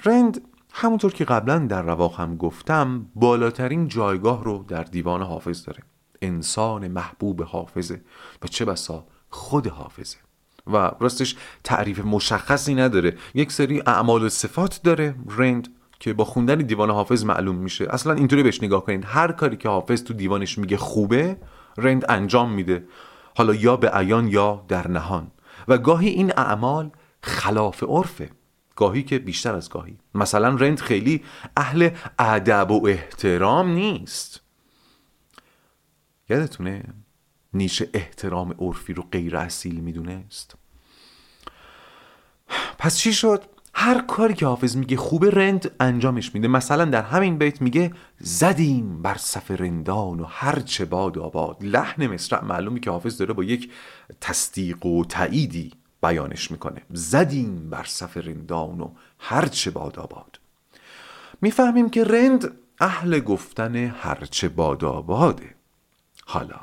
رند 0.04 0.42
همونطور 0.74 1.14
که 1.14 1.26
قبلا 1.26 1.60
در 1.60 1.82
رواق 1.82 2.20
هم 2.20 2.38
گفتم 2.38 3.06
بالاترین 3.16 3.88
جایگاه 3.88 4.44
رو 4.44 4.66
در 4.68 4.84
دیوان 4.84 5.22
حافظ 5.22 5.66
داره. 5.66 5.84
انسان 6.22 6.88
محبوب 6.88 7.44
حافظه. 7.44 8.02
و 8.44 8.48
چه 8.48 8.66
بسا 8.66 9.08
خود 9.30 9.68
حافظه. 9.68 10.18
و 10.68 10.92
راستش 11.00 11.36
تعریف 11.64 12.00
مشخصی 12.00 12.76
نداره. 12.76 13.18
یک 13.34 13.52
سری 13.52 13.82
اعمال 13.86 14.24
و 14.24 14.30
صفات 14.30 14.80
داره 14.84 15.16
رند 15.38 15.68
که 16.00 16.14
با 16.14 16.26
خوندن 16.26 16.58
دیوان 16.58 16.90
حافظ 16.90 17.26
معلوم 17.26 17.56
میشه. 17.56 17.88
اصلا 17.90 18.14
اینطوری 18.14 18.44
بهش 18.44 18.64
نگاه 18.64 18.86
کنید 18.86 19.06
هر 19.08 19.32
کاری 19.32 19.58
که 19.58 19.70
حافظ 19.70 20.04
تو 20.04 20.14
دیوانش 20.14 20.58
میگه 20.58 20.78
خوبه 20.78 21.38
رند 21.78 22.06
انجام 22.10 22.52
میده. 22.52 22.86
حالا 23.38 23.54
یا 23.54 23.78
به 23.78 23.90
عیان 23.90 24.28
یا 24.28 24.66
در 24.68 24.88
نهان. 24.88 25.32
و 25.68 25.78
گاهی 25.78 26.10
این 26.10 26.34
اعمال 26.38 26.92
خلاف 27.22 27.84
عرفه. 27.84 28.30
گاهی 28.76 29.04
که 29.04 29.20
بیشتر 29.20 29.56
از 29.56 29.70
گاهی. 29.70 29.98
مثلا 30.16 30.50
رند 30.50 30.80
خیلی 30.80 31.24
اهل 31.58 31.90
ادب 32.20 32.72
و 32.72 32.88
احترام 32.88 33.70
نیست. 33.70 34.42
یادتونه؟ 36.30 36.84
نیشه 37.56 37.90
احترام 37.94 38.56
عرفی 38.60 38.94
رو 38.94 39.04
غیر 39.12 39.38
اصیل 39.38 39.80
می‌دونست. 39.80 40.56
پس 42.78 42.98
چی 42.98 43.14
شد؟ 43.14 43.44
هر 43.74 44.02
کاری 44.02 44.34
که 44.34 44.46
حافظ 44.46 44.78
میگه 44.78 44.98
خوبه 44.98 45.30
رند 45.30 45.72
انجامش 45.80 46.36
میده. 46.36 46.48
مثلا 46.48 46.86
در 46.86 47.02
همین 47.02 47.38
بیت 47.38 47.62
میگه 47.62 47.94
زدیم 48.20 49.02
بر 49.02 49.16
صف 49.18 49.52
رندان 49.52 50.20
و 50.20 50.24
هر 50.24 50.60
چه 50.60 50.86
باد 50.86 51.18
آباد. 51.18 51.58
لحن 51.62 52.08
مصرع 52.08 52.44
معلومی 52.44 52.80
که 52.80 52.92
حافظ 52.92 53.18
داره 53.18 53.34
با 53.34 53.44
یک 53.44 53.72
تصدیق 54.22 54.86
و 54.86 55.06
تاییدی 55.06 55.72
بیانش 56.04 56.52
می‌کنه. 56.52 56.82
زدیم 56.90 57.70
بر 57.70 57.84
صف 57.84 58.18
رندان 58.18 58.82
و 58.82 58.92
هر 59.20 59.46
چه 59.46 59.72
باد 59.72 60.00
آباد. 60.00 60.40
می‌فهمیم 61.42 61.90
که 61.90 62.04
رند 62.04 62.52
اهل 62.80 63.20
گفتن 63.20 63.76
هرچه 63.76 64.50
باد 64.50 64.86
آباده. 64.86 65.56
حالا 66.26 66.60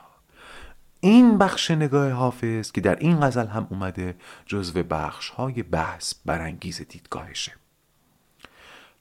این 1.04 1.38
بخش 1.38 1.70
نگاه 1.70 2.10
حافظ 2.10 2.72
که 2.72 2.80
در 2.80 2.96
این 2.96 3.20
غزل 3.20 3.46
هم 3.46 3.66
اومده 3.70 4.16
جزو 4.46 4.82
بخش 4.82 5.28
های 5.28 5.62
بحث 5.62 6.14
برانگیز 6.24 6.82
دیدگاهشه. 6.88 7.52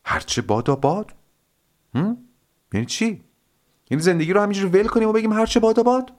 هرچه 0.06 0.42
بادا 0.42 0.76
باد. 0.76 1.14
یعنی 2.74 2.86
چی؟ 2.86 3.24
یعنی 3.90 4.04
زندگی 4.04 4.34
رو 4.34 4.42
همینجور 4.42 4.70
ول 4.70 4.88
کنیم 4.88 5.10
و 5.10 5.12
بگیم 5.12 5.34
هرچه 5.34 5.60
بادا 5.60 5.84
باد؟ 5.84 6.12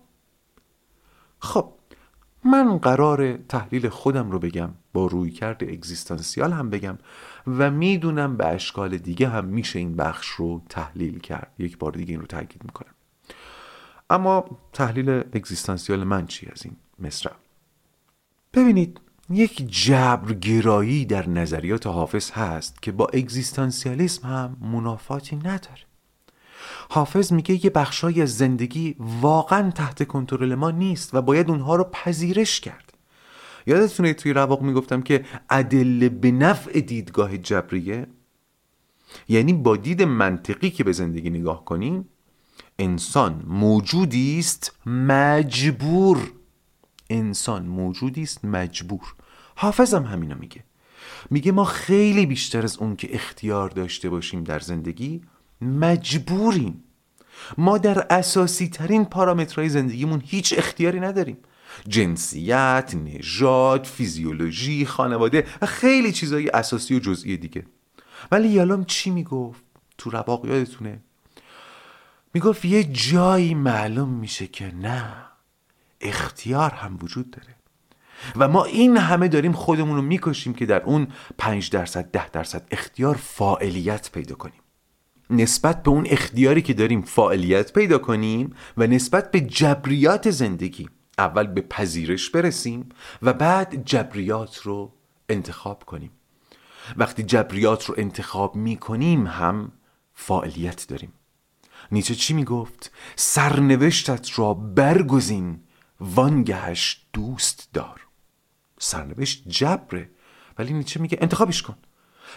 خب 1.38 1.72
من 2.44 2.78
قرار 2.78 3.36
تحلیل 3.36 3.88
خودم 3.88 4.30
رو 4.30 4.38
بگم 4.38 4.70
با 4.92 5.06
روی 5.06 5.30
کرد 5.30 5.64
اگزیستانسیال 5.64 6.52
هم 6.52 6.70
بگم 6.70 6.98
و 7.46 7.70
می‌دونم 7.70 8.36
به 8.36 8.46
اشکال 8.46 8.98
دیگه 8.98 9.28
هم 9.28 9.44
میشه 9.44 9.78
این 9.78 9.96
بخش 9.96 10.26
رو 10.26 10.62
تحلیل 10.68 11.18
کرد. 11.18 11.52
یک 11.58 11.78
بار 11.78 11.92
دیگه 11.92 12.10
این 12.10 12.20
رو 12.20 12.26
تاکید 12.26 12.64
می‌کنم. 12.64 12.94
اما 14.12 14.44
تحلیل 14.72 15.10
اگزیستانسیال 15.10 16.04
من 16.04 16.26
چی 16.26 16.48
از 16.52 16.64
این 16.64 16.76
مصرع؟ 16.98 17.32
ببینید 18.54 19.00
یک 19.30 19.70
جبرگرایی 19.84 21.04
در 21.04 21.28
نظریات 21.28 21.86
حافظ 21.86 22.30
هست 22.30 22.82
که 22.82 22.92
با 22.92 23.06
اگزیستانسیالیسم 23.14 24.28
هم 24.28 24.56
منافاتی 24.60 25.36
نداره. 25.36 25.82
حافظ 26.90 27.32
میگه 27.32 27.64
یه 27.64 27.70
بخشای 27.70 28.22
از 28.22 28.36
زندگی 28.36 28.96
واقعا 28.98 29.70
تحت 29.70 30.08
کنترل 30.08 30.54
ما 30.54 30.70
نیست 30.70 31.14
و 31.14 31.22
باید 31.22 31.50
اونها 31.50 31.76
رو 31.76 31.84
پذیرش 31.84 32.60
کرد. 32.60 32.92
یادتونه 33.66 34.14
توی 34.14 34.32
رواق 34.32 34.62
می‌گفتم 34.62 35.02
که 35.02 35.24
ادله 35.50 36.08
به 36.08 36.30
نفع 36.30 36.80
دیدگاه 36.80 37.38
جبریه؟ 37.38 38.06
یعنی 39.28 39.52
با 39.52 39.76
دید 39.76 40.02
منطقی 40.02 40.70
که 40.70 40.84
به 40.84 40.92
زندگی 40.92 41.30
نگاه 41.30 41.64
کنیم 41.64 42.08
انسان 42.82 43.42
موجودی 43.46 44.38
است 44.38 44.72
مجبور. 44.86 46.32
انسان 47.10 47.66
موجودی 47.66 48.22
است 48.22 48.44
مجبور. 48.44 49.14
حافظم 49.56 50.02
همینو 50.02 50.34
میگه. 50.38 50.64
میگه 51.30 51.52
ما 51.52 51.64
خیلی 51.64 52.26
بیشتر 52.26 52.62
از 52.62 52.76
اون 52.78 52.96
که 52.96 53.14
اختیار 53.14 53.68
داشته 53.70 54.10
باشیم 54.10 54.44
در 54.44 54.58
زندگی 54.58 55.22
مجبوریم. 55.60 56.84
ما 57.58 57.78
در 57.78 58.06
اساسی 58.10 58.68
ترین 58.68 59.04
پارامترهای 59.04 59.68
زندگیمون 59.68 60.22
هیچ 60.26 60.54
اختیاری 60.58 61.00
نداریم. 61.00 61.38
جنسیت، 61.88 62.94
نژاد، 62.94 63.84
فیزیولوژی، 63.84 64.86
خانواده 64.86 65.46
و 65.62 65.66
خیلی 65.66 66.12
چیزهای 66.12 66.48
اساسی 66.48 66.94
و 66.94 66.98
جزئی 66.98 67.36
دیگه. 67.36 67.66
ولی 68.32 68.48
یالام 68.48 68.84
چی 68.84 69.10
می‌گفت؟ 69.10 69.62
تو 69.98 70.10
رباق 70.10 70.46
یادتونه؟ 70.46 71.02
می‌گفت 72.34 72.64
یه 72.64 72.84
جایی 72.84 73.54
معلوم 73.54 74.08
میشه 74.08 74.46
که 74.46 74.74
نه 74.74 75.14
اختیار 76.00 76.70
هم 76.70 76.98
وجود 77.02 77.30
داره. 77.30 77.56
و 78.36 78.48
ما 78.48 78.64
این 78.64 78.96
همه 78.96 79.28
داریم 79.28 79.52
خودمون 79.52 79.96
رو 79.96 80.02
می‌کشیم 80.02 80.54
که 80.54 80.66
در 80.66 80.82
اون 80.82 81.08
پنج 81.38 81.70
درصد 81.70 82.04
ده 82.04 82.28
درصد 82.28 82.66
اختیار 82.70 83.14
فاعلیت 83.14 84.10
پیدا 84.12 84.34
کنیم. 84.34 84.60
نسبت 85.30 85.82
به 85.82 85.90
اون 85.90 86.06
اختیاری 86.10 86.62
که 86.62 86.74
داریم 86.74 87.02
فعالیت 87.02 87.72
پیدا 87.72 87.98
کنیم 87.98 88.56
و 88.76 88.86
نسبت 88.86 89.30
به 89.30 89.40
جبریات 89.40 90.30
زندگی 90.30 90.88
اول 91.18 91.46
به 91.46 91.60
پذیرش 91.60 92.30
برسیم 92.30 92.88
و 93.22 93.32
بعد 93.32 93.84
جبریات 93.84 94.58
رو 94.58 94.92
انتخاب 95.28 95.84
کنیم. 95.84 96.10
وقتی 96.96 97.22
جبریات 97.22 97.84
رو 97.84 97.94
انتخاب 97.98 98.56
می‌کنیم 98.56 99.26
هم 99.26 99.72
فعالیت 100.14 100.86
داریم. 100.88 101.12
نیچه 101.92 102.14
چی 102.14 102.34
می‌گفت؟ 102.34 102.92
سرنوشتت 103.16 104.38
را 104.38 104.54
برگزین 104.54 105.60
وانگهش 106.00 107.06
دوست 107.12 107.68
دار. 107.72 108.00
سرنوشت 108.78 109.48
جبره 109.48 110.10
ولی 110.58 110.72
نیچه 110.72 111.00
میگه 111.00 111.18
انتخابش 111.20 111.62
کن. 111.62 111.76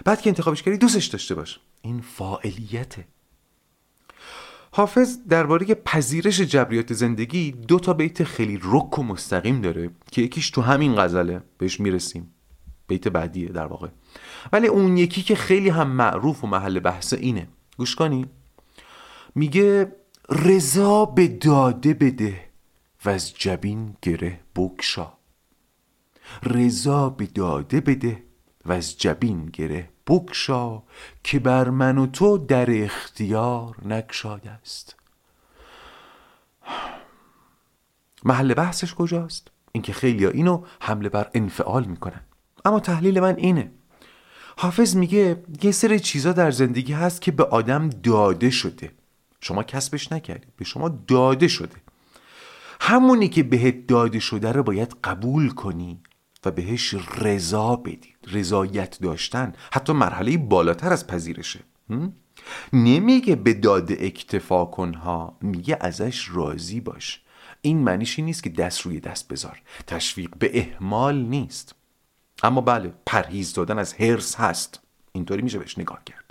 بعد 0.06 0.22
که 0.22 0.30
انتخابش 0.30 0.64
کردی 0.64 0.78
دوستش 0.78 1.06
داشته 1.06 1.36
باش. 1.36 1.60
این 1.82 2.02
فاعلیته. 2.02 3.08
حافظ 4.72 5.18
درباره 5.30 5.66
پذیرش 5.66 6.42
جبریات 6.42 6.94
زندگی 6.94 7.52
دو 7.52 7.80
تا 7.80 7.94
بیت 7.94 8.24
خیلی 8.24 8.60
رک 8.64 9.00
و 9.00 9.04
مستقیم 9.04 9.62
داره 9.62 9.90
که 10.12 10.22
یکیش 10.22 10.50
تو 10.50 10.62
همین 10.62 10.96
غزله 10.96 11.44
بهش 11.58 11.80
می‌رسیم. 11.80 12.34
بیت 12.88 13.08
بعدیه 13.08 13.50
در 13.50 13.66
واقع. 13.66 13.88
ولی 14.54 14.68
اون 14.68 14.98
یکی 14.98 15.22
که 15.22 15.36
خیلی 15.36 15.70
هم 15.70 15.88
معروف 15.88 16.44
و 16.44 16.48
محل 16.48 16.80
بحث 16.80 17.14
اینه. 17.14 17.48
گوش 17.78 17.96
کنی؟ 17.96 18.26
میگه 19.36 19.96
رضا 20.30 21.06
به 21.06 21.28
داده 21.28 21.94
بده 21.94 22.42
و 23.06 23.10
از 23.10 23.34
جبین 23.34 23.96
گره 24.02 24.40
بکشا. 24.56 25.14
رضا 26.44 27.10
به 27.10 27.26
داده 27.26 27.82
بده 27.82 28.24
و 28.66 28.72
از 28.72 28.98
جبین 28.98 29.46
گره 29.46 29.90
بکشا 30.08 30.84
که 31.24 31.40
بر 31.40 31.70
من 31.70 31.98
و 31.98 32.08
تو 32.08 32.38
در 32.38 32.84
اختیار 32.84 33.76
نکشاده 33.86 34.50
است. 34.50 34.96
محل 38.24 38.54
بحثش 38.54 38.94
کجاست؟ 38.94 39.52
اینکه 39.72 39.94
خیلی 39.94 40.26
اینو 40.26 40.64
حمله 40.80 41.10
بر 41.10 41.32
انفعال 41.34 41.86
می‌کنن. 41.86 42.22
اما 42.66 42.80
تحلیل 42.80 43.20
من 43.20 43.36
اینه. 43.38 43.72
حافظ 44.58 44.96
میگه 44.96 45.44
یه 45.62 45.72
سری 45.72 46.00
چیزا 46.00 46.32
در 46.32 46.52
زندگی 46.52 46.94
هست 46.94 47.22
که 47.22 47.32
به 47.32 47.44
آدم 47.44 47.90
داده 47.90 48.50
شده. 48.50 48.92
شما 49.48 49.64
کسبش 49.64 50.12
نکردید 50.12 50.56
به 50.56 50.66
شما 50.66 50.90
داده 50.90 51.48
شده. 51.48 51.76
همونی 52.82 53.30
که 53.30 53.44
بهت 53.44 53.88
داده 53.88 54.20
شده 54.20 54.52
رو 54.52 54.64
باید 54.64 54.96
قبول 55.04 55.50
کنی 55.50 56.02
و 56.46 56.52
بهش 56.52 56.96
رضا 57.18 57.76
بدید 57.76 58.18
رضایت 58.32 59.00
داشتن. 59.02 59.54
حتی 59.74 59.94
مرحله 59.94 60.38
بالاتر 60.38 60.94
از 60.94 61.08
پذیرشه. 61.08 61.60
نمیگه 62.74 63.36
به 63.36 63.54
داده 63.54 63.98
اکتفا 64.00 64.66
کنها 64.66 65.38
میگه 65.42 65.78
ازش 65.82 66.30
راضی 66.34 66.82
باش. 66.82 67.22
این 67.62 67.78
معنیشی 67.78 68.22
نیست 68.22 68.44
که 68.44 68.50
دست 68.50 68.82
روی 68.82 69.00
دست 69.00 69.28
بذار. 69.28 69.62
تشویق 69.88 70.30
به 70.40 70.60
احمال 70.60 71.16
نیست. 71.16 71.76
اما 72.44 72.62
بله 72.62 72.94
پرهیز 73.06 73.54
دادن 73.54 73.80
از 73.80 73.94
هرس 73.94 74.36
هست. 74.36 74.80
اینطوری 75.12 75.42
میشه 75.42 75.60
بهش 75.60 75.78
نگاه 75.78 76.04
کرد. 76.06 76.25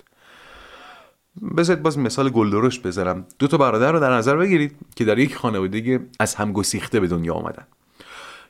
بذارید 1.57 1.83
باز 1.83 1.97
مثال 1.97 2.29
گلدرش 2.29 2.79
بذارم. 2.79 3.25
دو 3.39 3.47
تا 3.47 3.57
برادر 3.57 3.91
رو 3.91 3.99
در 3.99 4.13
نظر 4.13 4.37
بگیرید 4.37 4.75
که 4.95 5.05
در 5.05 5.19
یک 5.19 5.35
خانوادگی 5.35 5.99
از 6.19 6.35
هم 6.35 6.53
گسیخته 6.53 6.99
به 6.99 7.07
دنیا 7.07 7.33
آمدن. 7.33 7.67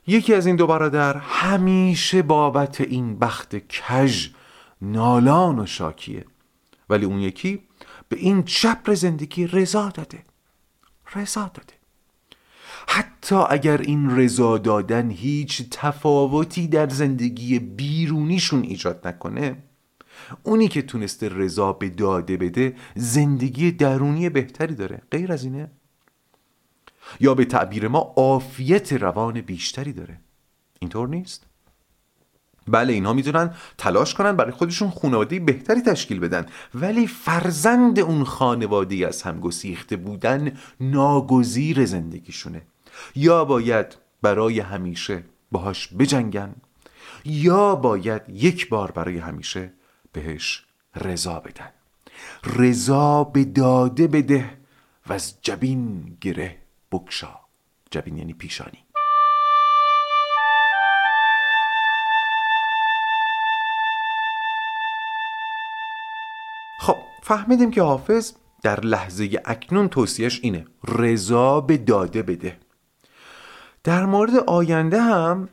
یکی 0.06 0.34
از 0.34 0.46
این 0.46 0.56
دو 0.56 0.66
برادر 0.66 1.16
همیشه 1.16 2.22
بابت 2.22 2.80
این 2.80 3.18
بخت 3.18 3.56
کژ 3.68 4.28
نالان 4.82 5.58
و 5.58 5.66
شاکیه. 5.66 6.24
ولی 6.90 7.04
اون 7.04 7.20
یکی 7.20 7.60
به 8.08 8.16
این 8.16 8.42
چپر 8.42 8.94
زندگی 8.94 9.46
رضا 9.46 9.88
داده. 9.88 10.22
رضا 11.14 11.50
داده. 11.54 11.72
حتی 12.88 13.36
اگر 13.48 13.78
این 13.78 14.16
رضا 14.16 14.58
دادن 14.58 15.10
هیچ 15.10 15.62
تفاوتی 15.70 16.68
در 16.68 16.88
زندگی 16.88 17.58
بیرونیشون 17.58 18.62
ایجاد 18.62 19.08
نکنه 19.08 19.56
اونی 20.42 20.68
که 20.68 20.82
تونسته 20.82 21.28
رضا 21.28 21.72
به 21.72 21.88
داده 21.88 22.36
بده 22.36 22.76
زندگی 22.94 23.72
درونی 23.72 24.28
بهتری 24.28 24.74
داره. 24.74 25.02
غیر 25.10 25.32
از 25.32 25.44
اینه. 25.44 25.70
یا 27.20 27.34
به 27.34 27.44
تعبیر 27.44 27.88
ما 27.88 27.98
عافیت 28.16 28.92
روان 28.92 29.40
بیشتری 29.40 29.92
داره. 29.92 30.20
اینطور 30.80 31.08
نیست؟ 31.08 31.46
بله 32.68 32.92
اینها 32.92 33.12
می‌تونن 33.12 33.54
تلاش 33.78 34.14
کنن 34.14 34.36
برای 34.36 34.52
خودشون 34.52 34.90
خانواده 34.90 35.40
بهتری 35.40 35.80
تشکیل 35.80 36.20
بدن. 36.20 36.46
ولی 36.74 37.06
فرزند 37.06 37.98
اون 37.98 38.24
خانواده 38.24 39.06
از 39.06 39.22
هم 39.22 39.40
گسیخته 39.40 39.96
بودن 39.96 40.52
ناگزیر 40.80 41.84
زندگیشونه. 41.84 42.62
یا 43.16 43.44
باید 43.44 43.96
برای 44.22 44.60
همیشه 44.60 45.24
باهاش 45.52 45.88
بجنگن 45.98 46.54
یا 47.24 47.74
باید 47.74 48.22
یک 48.28 48.68
بار 48.68 48.90
برای 48.90 49.18
همیشه 49.18 49.72
بهش 50.16 50.64
رضا 50.94 51.40
بدن. 51.40 51.70
رضا 52.44 53.24
به 53.24 53.44
داده 53.44 54.06
بده 54.06 54.58
و 55.06 55.12
از 55.12 55.34
جبین 55.42 56.16
گره 56.20 56.56
بکشا. 56.92 57.40
جبین 57.90 58.16
یعنی 58.16 58.32
پیشانی. 58.32 58.78
خب 66.80 66.96
فهمیدیم 67.22 67.70
که 67.70 67.82
حافظ 67.82 68.32
در 68.62 68.80
لحظه 68.80 69.42
اکنون 69.44 69.88
توصیهش 69.88 70.40
اینه. 70.42 70.66
رضا 70.88 71.60
به 71.60 71.76
داده 71.76 72.22
بده. 72.22 72.58
در 73.84 74.04
مورد 74.06 74.36
آینده 74.36 75.02
هم 75.02 75.48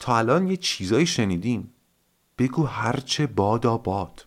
تا 0.00 0.18
الان 0.18 0.46
یه 0.46 0.56
چیزایی 0.56 1.06
شنیدیم. 1.06 1.75
بگو 2.38 2.66
هرچه 2.66 3.26
بادا 3.26 3.76
باد 3.76 4.26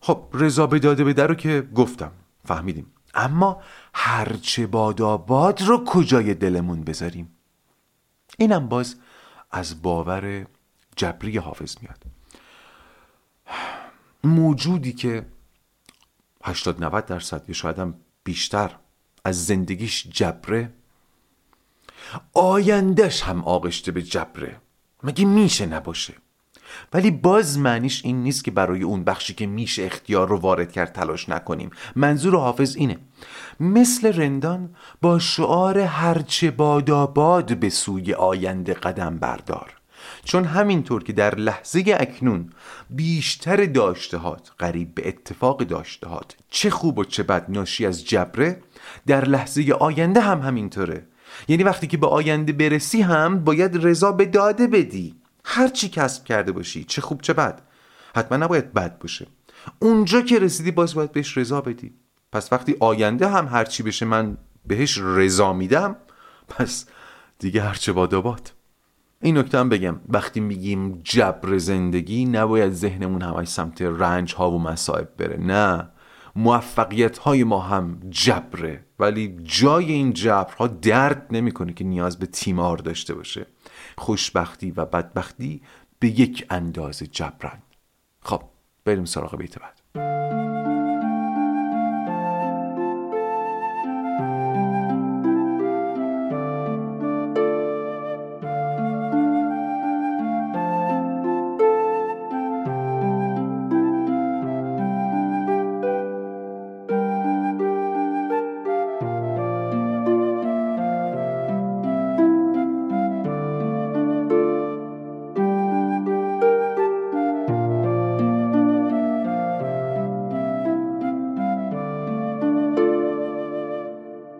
خب 0.00 0.28
رضا 0.32 0.66
به 0.66 0.78
داده 0.78 1.04
بده 1.04 1.26
رو 1.26 1.34
که 1.34 1.68
گفتم 1.74 2.12
فهمیدیم. 2.44 2.92
اما 3.14 3.62
هرچه 3.94 4.66
بادا 4.66 5.16
باد 5.16 5.62
رو 5.62 5.84
کجای 5.84 6.34
دلمون 6.34 6.84
بذاریم؟ 6.84 7.36
اینم 8.38 8.68
باز 8.68 8.96
از 9.50 9.82
باور 9.82 10.46
جبری 10.96 11.38
حافظ 11.38 11.76
میاد. 11.82 12.02
موجودی 14.24 14.92
که 14.92 15.26
80 16.44 16.84
90 16.84 17.06
درصد 17.06 17.48
یا 17.48 17.54
شاید 17.54 17.78
هم 17.78 17.94
بیشتر 18.24 18.76
از 19.24 19.46
زندگیش 19.46 20.06
جبره 20.06 20.72
آیندهش 22.32 23.22
هم 23.22 23.44
آغشته 23.44 23.92
به 23.92 24.02
جبره. 24.02 24.60
مگه 25.02 25.24
میشه 25.24 25.66
نباشه؟ 25.66 26.14
ولی 26.92 27.10
باز 27.10 27.58
معنیش 27.58 28.04
این 28.04 28.22
نیست 28.22 28.44
که 28.44 28.50
برای 28.50 28.82
اون 28.82 29.04
بخشی 29.04 29.34
که 29.34 29.46
میشه 29.46 29.84
اختیار 29.84 30.28
رو 30.28 30.36
وارد 30.36 30.72
کرد 30.72 30.92
تلاش 30.92 31.28
نکنیم. 31.28 31.70
منظور 31.96 32.36
حافظ 32.36 32.76
اینه. 32.76 32.98
مثل 33.60 34.12
رندان 34.12 34.70
با 35.02 35.18
شعار 35.18 35.78
هرچه 35.78 36.50
باداباد 36.50 37.56
به 37.56 37.68
سوی 37.68 38.14
آینده 38.14 38.74
قدم 38.74 39.18
بردار. 39.18 39.74
چون 40.24 40.44
همینطور 40.44 41.02
که 41.02 41.12
در 41.12 41.34
لحظه 41.34 41.84
اکنون 41.86 42.50
بیشتر 42.90 43.64
داشتهات 43.64 44.50
قریب 44.58 44.94
به 44.94 45.08
اتفاق 45.08 45.62
داشتهات 45.62 46.36
چه 46.50 46.70
خوب 46.70 46.98
و 46.98 47.04
چه 47.04 47.22
بد 47.22 47.46
ناشی 47.48 47.86
از 47.86 48.04
جبره 48.04 48.60
در 49.06 49.24
لحظه 49.24 49.72
آینده 49.80 50.20
هم 50.20 50.40
همینطوره. 50.40 51.06
یعنی 51.48 51.62
وقتی 51.62 51.86
که 51.86 51.96
به 51.96 52.06
آینده 52.06 52.52
برسی 52.52 53.02
هم 53.02 53.44
باید 53.44 53.86
رضا 53.86 54.12
به 54.12 54.24
داده 54.24 54.66
بدی. 54.66 55.14
هر 55.44 55.68
چی 55.68 55.88
کسب 55.88 56.24
کرده 56.24 56.52
باشی 56.52 56.84
چه 56.84 57.00
خوب 57.00 57.20
چه 57.20 57.32
بد 57.32 57.62
حتما 58.16 58.38
نباید 58.38 58.72
بد 58.72 58.98
باشه. 58.98 59.26
اونجا 59.78 60.20
که 60.20 60.38
رسیدی 60.38 60.70
باز 60.70 60.94
باید 60.94 61.12
بهش 61.12 61.38
رضا 61.38 61.60
بدی. 61.60 61.94
پس 62.32 62.52
وقتی 62.52 62.76
آینده 62.80 63.28
هم 63.28 63.48
هر 63.48 63.64
چی 63.64 63.82
بشه 63.82 64.06
من 64.06 64.36
بهش 64.66 64.98
رضا 65.02 65.52
میدم 65.52 65.96
پس 66.48 66.86
دیگه 67.38 67.62
هرچه 67.62 67.92
باد 67.92 68.52
این 69.20 69.38
نکته 69.38 69.58
هم 69.58 69.68
بگم. 69.68 70.00
وقتی 70.08 70.40
میگیم 70.40 71.00
جبر 71.04 71.58
زندگی 71.58 72.24
نباید 72.24 72.72
ذهنمون 72.72 73.22
همش 73.22 73.48
سمت 73.48 73.82
رنج 73.82 74.34
ها 74.34 74.50
و 74.50 74.62
مصائب 74.62 75.16
بره. 75.16 75.36
نه. 75.36 75.88
موفقیت 76.36 77.18
های 77.18 77.44
ما 77.44 77.60
هم 77.60 78.00
جبره. 78.10 78.84
ولی 78.98 79.36
جای 79.42 79.92
این 79.92 80.12
جبرها 80.12 80.66
درد 80.66 81.26
نمی‌کنه 81.30 81.72
که 81.72 81.84
نیاز 81.84 82.18
به 82.18 82.26
تیمار 82.26 82.76
داشته 82.76 83.14
باشه. 83.14 83.46
خوشبختی 83.98 84.70
و 84.70 84.84
بدبختی 84.84 85.62
به 85.98 86.08
یک 86.08 86.46
اندازه 86.50 87.06
جبرن 87.06 87.58
خب 88.20 88.42
بریم 88.84 89.04
سراغ 89.04 89.36
بیت 89.36 89.58
بعد. 89.58 90.53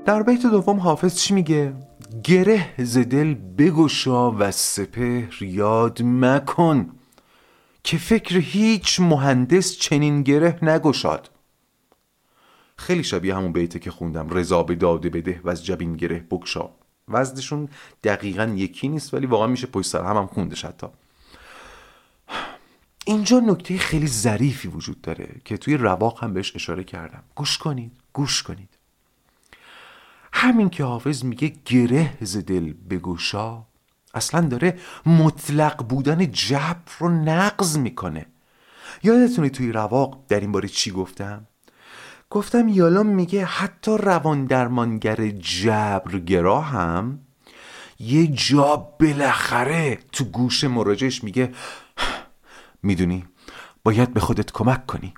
در 0.07 0.23
بیت 0.23 0.43
دوم 0.43 0.81
حافظ 0.81 1.15
چی 1.15 1.35
میگه؟ 1.35 1.75
گره 2.25 2.75
ز 2.79 2.99
دل 2.99 3.35
بگشا 3.35 4.31
و 4.31 4.51
سپهر 4.51 5.43
یاد 5.43 6.03
مکن 6.03 6.91
که 7.85 7.99
فکر 7.99 8.37
هیچ 8.37 9.01
مهندس 9.01 9.77
چنین 9.77 10.23
گره 10.23 10.59
نگشاد. 10.63 11.31
خیلی 12.77 13.05
شبیه 13.05 13.37
همون 13.37 13.53
بیته 13.53 13.79
که 13.79 13.91
خوندم 13.91 14.29
رضا 14.31 14.63
به 14.63 14.75
داده 14.75 15.09
بده 15.09 15.41
و 15.45 15.51
از 15.51 15.65
جبین 15.65 15.97
گره 15.97 16.19
بگشا. 16.19 16.71
وزنشون 17.09 17.69
دقیقا 18.05 18.45
یکی 18.45 18.89
نیست 18.89 19.15
ولی 19.15 19.27
واقعا 19.27 19.47
میشه 19.47 19.67
پشت 19.67 19.91
سر 19.91 20.05
هم, 20.05 20.17
هم 20.17 20.27
خوندش 20.27 20.65
حتی. 20.65 20.87
اینجا 23.07 23.41
نکته 23.41 23.79
خیلی 23.79 24.07
ظریفی 24.07 24.69
وجود 24.69 25.01
داره 25.01 25.29
که 25.45 25.57
توی 25.57 25.77
رواق 25.77 26.25
هم 26.25 26.35
بهش 26.35 26.57
اشاره 26.57 26.85
کردم. 26.85 27.23
گوش 27.35 27.59
کنید 27.59 27.93
گوش 28.13 28.43
کنید. 28.43 28.74
همین 30.45 30.71
که 30.71 30.85
حافظ 30.85 31.25
میگه 31.25 31.53
گره 31.65 32.13
ز 32.21 32.37
دل 32.37 32.73
بگوشا 32.73 33.63
اصلا 34.15 34.41
داره 34.41 34.79
مطلق 35.07 35.89
بودن 35.89 36.31
جبر 36.31 36.93
رو 36.99 37.09
نقض 37.09 37.79
می‌کنه. 37.79 38.27
یادتونه 39.03 39.49
توی 39.49 39.73
رواق 39.73 40.25
در 40.29 40.41
این 40.41 40.53
باره 40.53 40.69
چی 40.69 40.91
گفتم؟ 40.91 41.47
گفتم 42.31 42.69
یالا 42.69 43.03
میگه 43.03 43.45
حتی 43.45 43.97
روان 43.99 44.45
درمانگر 44.45 45.29
جبرگرا 45.31 46.61
هم 46.61 47.19
یه 47.99 48.27
جا 48.27 48.77
بالاخره 49.01 49.99
تو 50.13 50.25
گوش 50.25 50.65
مراجعش 50.65 51.25
میگه 51.25 51.53
می‌دونی 52.83 53.25
باید 53.85 54.15
به 54.15 54.21
خودت 54.21 54.53
کمک 54.53 54.87
کنی. 54.87 55.15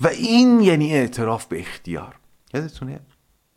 و 0.00 0.06
این 0.08 0.60
یعنی 0.60 0.94
اعتراف 0.94 1.46
به 1.46 1.60
اختیار. 1.60 2.14
یادتونه؟ 2.54 3.00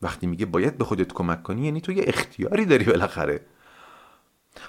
وقتی 0.01 0.27
میگه 0.27 0.45
باید 0.45 0.77
به 0.77 0.83
خودت 0.83 1.13
کمک 1.13 1.43
کنی 1.43 1.65
یعنی 1.65 1.81
تو 1.81 1.91
یه 1.91 2.03
اختیاری 2.07 2.65
داری 2.65 2.83
بالاخره. 2.83 3.41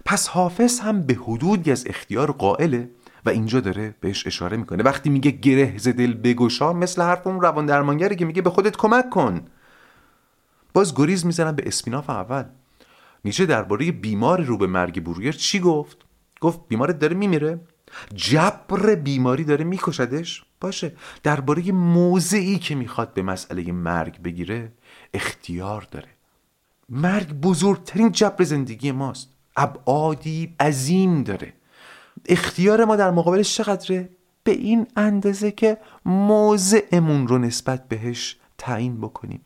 پس 0.05 0.29
حافظ 0.29 0.81
هم 0.81 1.03
به 1.03 1.15
حدودی 1.15 1.73
از 1.73 1.87
اختیار 1.87 2.33
قائله 2.33 2.91
و 3.27 3.31
اینجا 3.31 3.61
داره 3.61 3.95
بهش 4.01 4.27
اشاره 4.27 4.57
می‌کنه. 4.57 4.83
وقتی 4.83 5.11
میگه 5.11 5.31
گره 5.31 5.79
ز 5.79 5.89
دل 5.89 6.15
بگشا 6.15 6.73
مثل 6.73 7.03
حرف 7.03 7.27
اون 7.27 7.41
روان 7.41 7.67
درمانگری 7.67 8.17
که 8.17 8.25
میگه 8.25 8.43
به 8.43 8.51
خودت 8.51 8.77
کمک 8.77 9.11
کن. 9.11 9.41
باز 10.75 10.95
گریز 10.95 11.27
می‌زنم 11.27 11.57
به 11.57 11.63
اسپیناف 11.67 12.11
اول. 12.11 12.45
نیچه 13.25 13.47
درباره 13.47 13.93
بیمار 13.93 14.41
رو 14.41 14.59
به 14.59 14.67
مرگ 14.67 15.03
برویر 15.05 15.33
چی 15.33 15.61
گفت؟ 15.61 15.97
گفت 16.41 16.61
بیمارت 16.69 16.99
داره 16.99 17.17
میمیره. 17.17 17.61
جبر 18.15 18.95
بیماری 18.95 19.45
داره 19.45 19.65
میکشدش. 19.65 20.45
باشه. 20.61 20.93
درباره 21.23 21.73
موضعی 21.73 22.59
که 22.59 22.75
می‌خواد 22.75 23.15
به 23.15 23.23
مسئله 23.23 23.73
مرگ 23.73 24.23
بگیره 24.23 24.73
اختیار 25.15 25.89
داره. 25.91 26.09
مرگ 26.89 27.33
بزرگترین 27.33 28.13
جبر 28.13 28.45
زندگی 28.45 28.93
ماست. 28.93 29.29
ابعادی 29.57 30.55
عظیم 30.61 31.23
داره. 31.23 31.53
اختیار 32.27 32.85
ما 32.85 32.97
در 32.97 33.11
مقابلش 33.11 33.57
چقدره؟ 33.57 34.09
به 34.45 34.53
این 34.53 34.87
اندازه 34.97 35.51
که 35.51 35.79
موضعمون 36.05 37.29
رو 37.29 37.39
نسبت 37.39 37.89
بهش 37.89 38.37
تعیین 38.59 39.01
بکنیم. 39.01 39.41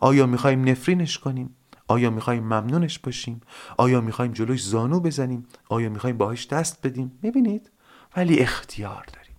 آیا 0.00 0.26
می‌خوایم 0.26 0.68
نفرینش 0.68 1.18
کنیم؟ 1.18 1.56
آیا 1.88 2.10
می‌خوایم 2.10 2.42
ممنونش 2.42 2.98
باشیم؟ 2.98 3.40
آیا 3.76 4.00
می‌خوایم 4.00 4.32
جلوش 4.32 4.64
زانو 4.64 5.00
بزنیم؟ 5.00 5.46
آیا 5.68 5.88
می‌خوایم 5.88 6.18
باهاش 6.18 6.46
دست 6.46 6.86
بدیم؟ 6.86 7.18
می‌بینید؟ 7.22 7.70
ولی 8.16 8.38
اختیار 8.38 9.04
داریم. 9.12 9.36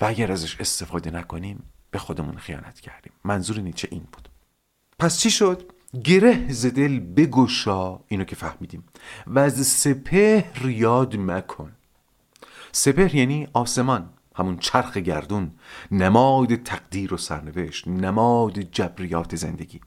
و 0.00 0.04
اگر 0.04 0.32
ازش 0.32 0.60
استفاده 0.60 1.10
نکنیم 1.10 1.62
به 1.94 2.00
خودمون 2.00 2.36
خیانت 2.36 2.80
کردیم. 2.80 3.12
منظور 3.24 3.60
نیچه 3.60 3.88
این 3.90 4.06
بود. 4.12 4.28
پس 4.98 5.18
چی 5.18 5.30
شد؟ 5.30 5.72
گره 6.04 6.52
ز 6.52 6.66
دل 6.66 7.00
بگشا 7.00 8.00
اینو 8.08 8.24
که 8.24 8.36
فهمیدیم. 8.36 8.84
و 9.26 9.38
از 9.38 9.66
سپهر 9.66 10.66
یاد 10.66 11.16
مکن. 11.16 11.72
سپهر 12.72 13.14
یعنی 13.14 13.48
آسمان 13.52 14.08
همون 14.36 14.58
چرخ 14.58 14.96
گردون 14.96 15.50
نماد 15.90 16.56
تقدیر 16.56 17.14
و 17.14 17.16
سرنوشت 17.16 17.88
نماد 17.88 18.58
جبریات 18.58 19.36
زندگی. 19.36 19.80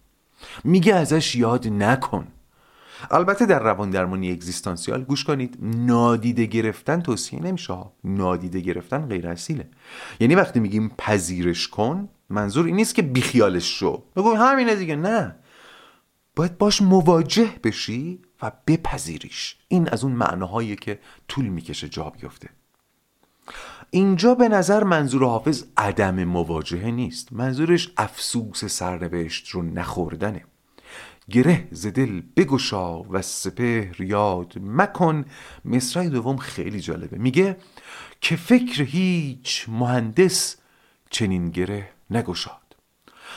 میگه 0.63 0.95
ازش 0.95 1.35
یاد 1.35 1.67
نکن. 1.67 2.27
البته 3.11 3.45
در 3.45 3.59
روان 3.59 3.89
درمانی 3.89 4.31
اگزیستانسیال 4.31 5.03
گوش 5.03 5.23
کنید 5.23 5.57
نادیده 5.61 6.45
گرفتن 6.45 7.01
توصیه 7.01 7.39
نمیشه 7.39 7.77
نادیده 8.03 8.59
گرفتن 8.59 9.05
غیر 9.05 9.27
اصیله. 9.27 9.69
یعنی 10.19 10.35
وقتی 10.35 10.59
میگیم 10.59 10.91
پذیرش 10.97 11.67
کن 11.67 12.09
منظور 12.29 12.65
این 12.65 12.75
نیست 12.75 12.95
که 12.95 13.01
بیخیالش 13.01 13.79
شو. 13.79 14.03
بگو 14.15 14.33
همینه 14.33 14.75
دیگه 14.75 14.95
نه. 14.95 15.35
باید 16.35 16.57
باش 16.57 16.81
مواجه 16.81 17.49
بشی 17.63 18.19
و 18.41 18.51
بپذیریش. 18.67 19.57
این 19.67 19.89
از 19.89 20.03
اون 20.03 20.13
معناهایی 20.13 20.75
که 20.75 20.99
طول 21.27 21.45
می‌کشه 21.45 21.89
جا 21.89 22.09
بیفته 22.09 22.49
اینجا 23.89 24.35
به 24.35 24.49
نظر 24.49 24.83
منظور 24.83 25.23
حافظ 25.23 25.63
عدم 25.77 26.23
مواجهه 26.23 26.91
نیست. 26.91 27.33
منظورش 27.33 27.93
افسوس 27.97 28.65
سرنوشت 28.65 29.49
رو 29.49 29.61
نخوردنه. 29.61 30.45
گره 31.31 31.67
ز 31.71 31.87
دل 31.87 32.21
بگشا 32.35 33.03
و 33.03 33.21
سپهر 33.21 34.01
یاد 34.01 34.53
مکن. 34.61 35.25
مصرع 35.65 36.09
دوم 36.09 36.37
خیلی 36.37 36.79
جالبه. 36.79 37.17
میگه 37.17 37.57
که 38.21 38.35
فکر 38.35 38.83
هیچ 38.83 39.65
مهندس 39.69 40.57
چنین 41.09 41.49
گره 41.49 41.89
نگشاد. 42.09 42.75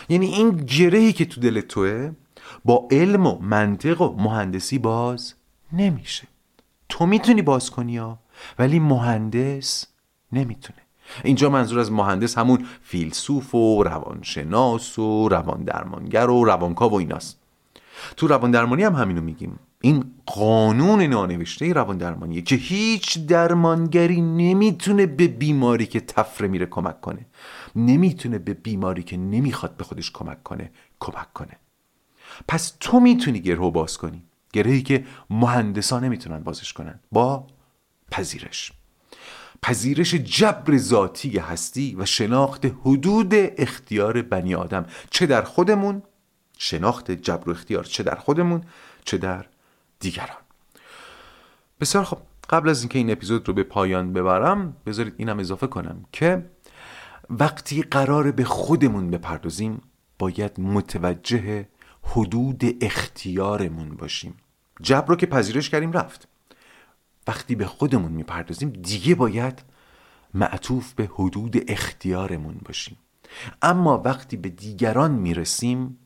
یعنی 0.08 0.26
این 0.26 0.50
گرهی 0.50 1.12
که 1.12 1.24
تو 1.24 1.40
دل 1.40 1.60
توه 1.60 2.12
با 2.64 2.88
علم 2.90 3.26
و 3.26 3.38
منطق 3.38 4.00
و 4.00 4.22
مهندسی 4.22 4.78
باز 4.78 5.34
نمیشه. 5.72 6.28
تو 6.88 7.06
می‌تونی 7.06 7.42
باز 7.42 7.70
کنی 7.70 7.96
ها 7.96 8.18
ولی 8.58 8.78
مهندس 8.78 9.86
نمی‌تونه. 10.32 10.78
اینجا 11.24 11.50
منظور 11.50 11.78
از 11.78 11.92
مهندس 11.92 12.38
همون 12.38 12.66
فیلسوف 12.82 13.54
و 13.54 13.82
روانشناس 13.82 14.98
و 14.98 15.28
روان 15.28 15.64
درمانگر 15.64 16.30
و 16.30 16.44
روانکا 16.44 16.88
و 16.88 16.94
ایناست. 16.94 17.39
تو 18.16 18.26
روان 18.26 18.50
درمانی 18.50 18.82
هم 18.82 18.94
همینو 18.94 19.20
میگیم. 19.20 19.58
این 19.80 20.04
قانون 20.26 21.02
نانوشته 21.02 21.72
روان 21.72 21.98
درمانیه 21.98 22.42
که 22.42 22.56
هیچ 22.56 23.26
درمانگری 23.26 24.20
نمی‌تونه 24.20 25.06
به 25.06 25.28
بیماری 25.28 25.86
که 25.86 26.00
تفره 26.00 26.48
میره 26.48 26.66
کمک 26.66 27.00
کنه. 27.00 27.26
نمی‌تونه 27.76 28.38
به 28.38 28.54
بیماری 28.54 29.02
که 29.02 29.16
نمی‌خواد 29.16 29.76
به 29.76 29.84
خودش 29.84 30.10
کمک 30.10 30.42
کنه 30.42 30.70
کمک 31.00 31.32
کنه. 31.32 31.56
پس 32.48 32.76
تو 32.80 33.00
می‌تونی 33.00 33.40
گرهو 33.40 33.70
باز 33.70 33.98
کنی. 33.98 34.22
گرهی 34.52 34.82
که 34.82 35.04
مهندسا 35.30 36.00
نمی‌تونن 36.00 36.40
بازش 36.40 36.72
کنن. 36.72 37.00
با 37.12 37.46
پذیرش. 38.10 38.72
پذیرش 39.62 40.14
جبر 40.14 40.76
ذاتی 40.76 41.38
هستی 41.38 41.96
و 41.98 42.04
شناخت 42.04 42.66
حدود 42.66 43.32
اختیار 43.34 44.22
بنی 44.22 44.54
آدم. 44.54 44.86
چه 45.10 45.26
در 45.26 45.42
خودمون 45.42 46.02
شناخت 46.62 47.10
جبر 47.10 47.48
و 47.48 47.52
اختیار 47.52 47.84
چه 47.84 48.02
در 48.02 48.14
خودمون 48.14 48.64
چه 49.04 49.18
در 49.18 49.46
دیگران. 50.00 50.36
بسیار 51.80 52.04
خب 52.04 52.18
قبل 52.50 52.68
از 52.68 52.80
اینکه 52.80 52.98
این 52.98 53.10
اپیزود 53.10 53.48
رو 53.48 53.54
به 53.54 53.62
پایان 53.62 54.12
ببرم 54.12 54.76
بذارید 54.86 55.14
اینم 55.16 55.38
اضافه 55.38 55.66
کنم 55.66 56.04
که 56.12 56.50
وقتی 57.30 57.82
قرار 57.82 58.30
به 58.30 58.44
خودمون 58.44 59.10
بپردازیم 59.10 59.82
باید 60.18 60.60
متوجه 60.60 61.68
حدود 62.02 62.62
اختیارمون 62.80 63.88
باشیم. 63.88 64.34
جبر 64.82 65.08
رو 65.08 65.16
که 65.16 65.26
پذیرش 65.26 65.70
کردیم 65.70 65.92
رفت. 65.92 66.28
وقتی 67.26 67.54
به 67.54 67.66
خودمون 67.66 68.12
می‌پردازیم 68.12 68.70
دیگه 68.70 69.14
باید 69.14 69.62
معطوف 70.34 70.92
به 70.92 71.10
حدود 71.14 71.64
اختیارمون 71.68 72.60
باشیم. 72.64 72.96
اما 73.62 74.02
وقتی 74.04 74.36
به 74.36 74.48
دیگران 74.48 75.10
می‌رسیم 75.10 75.98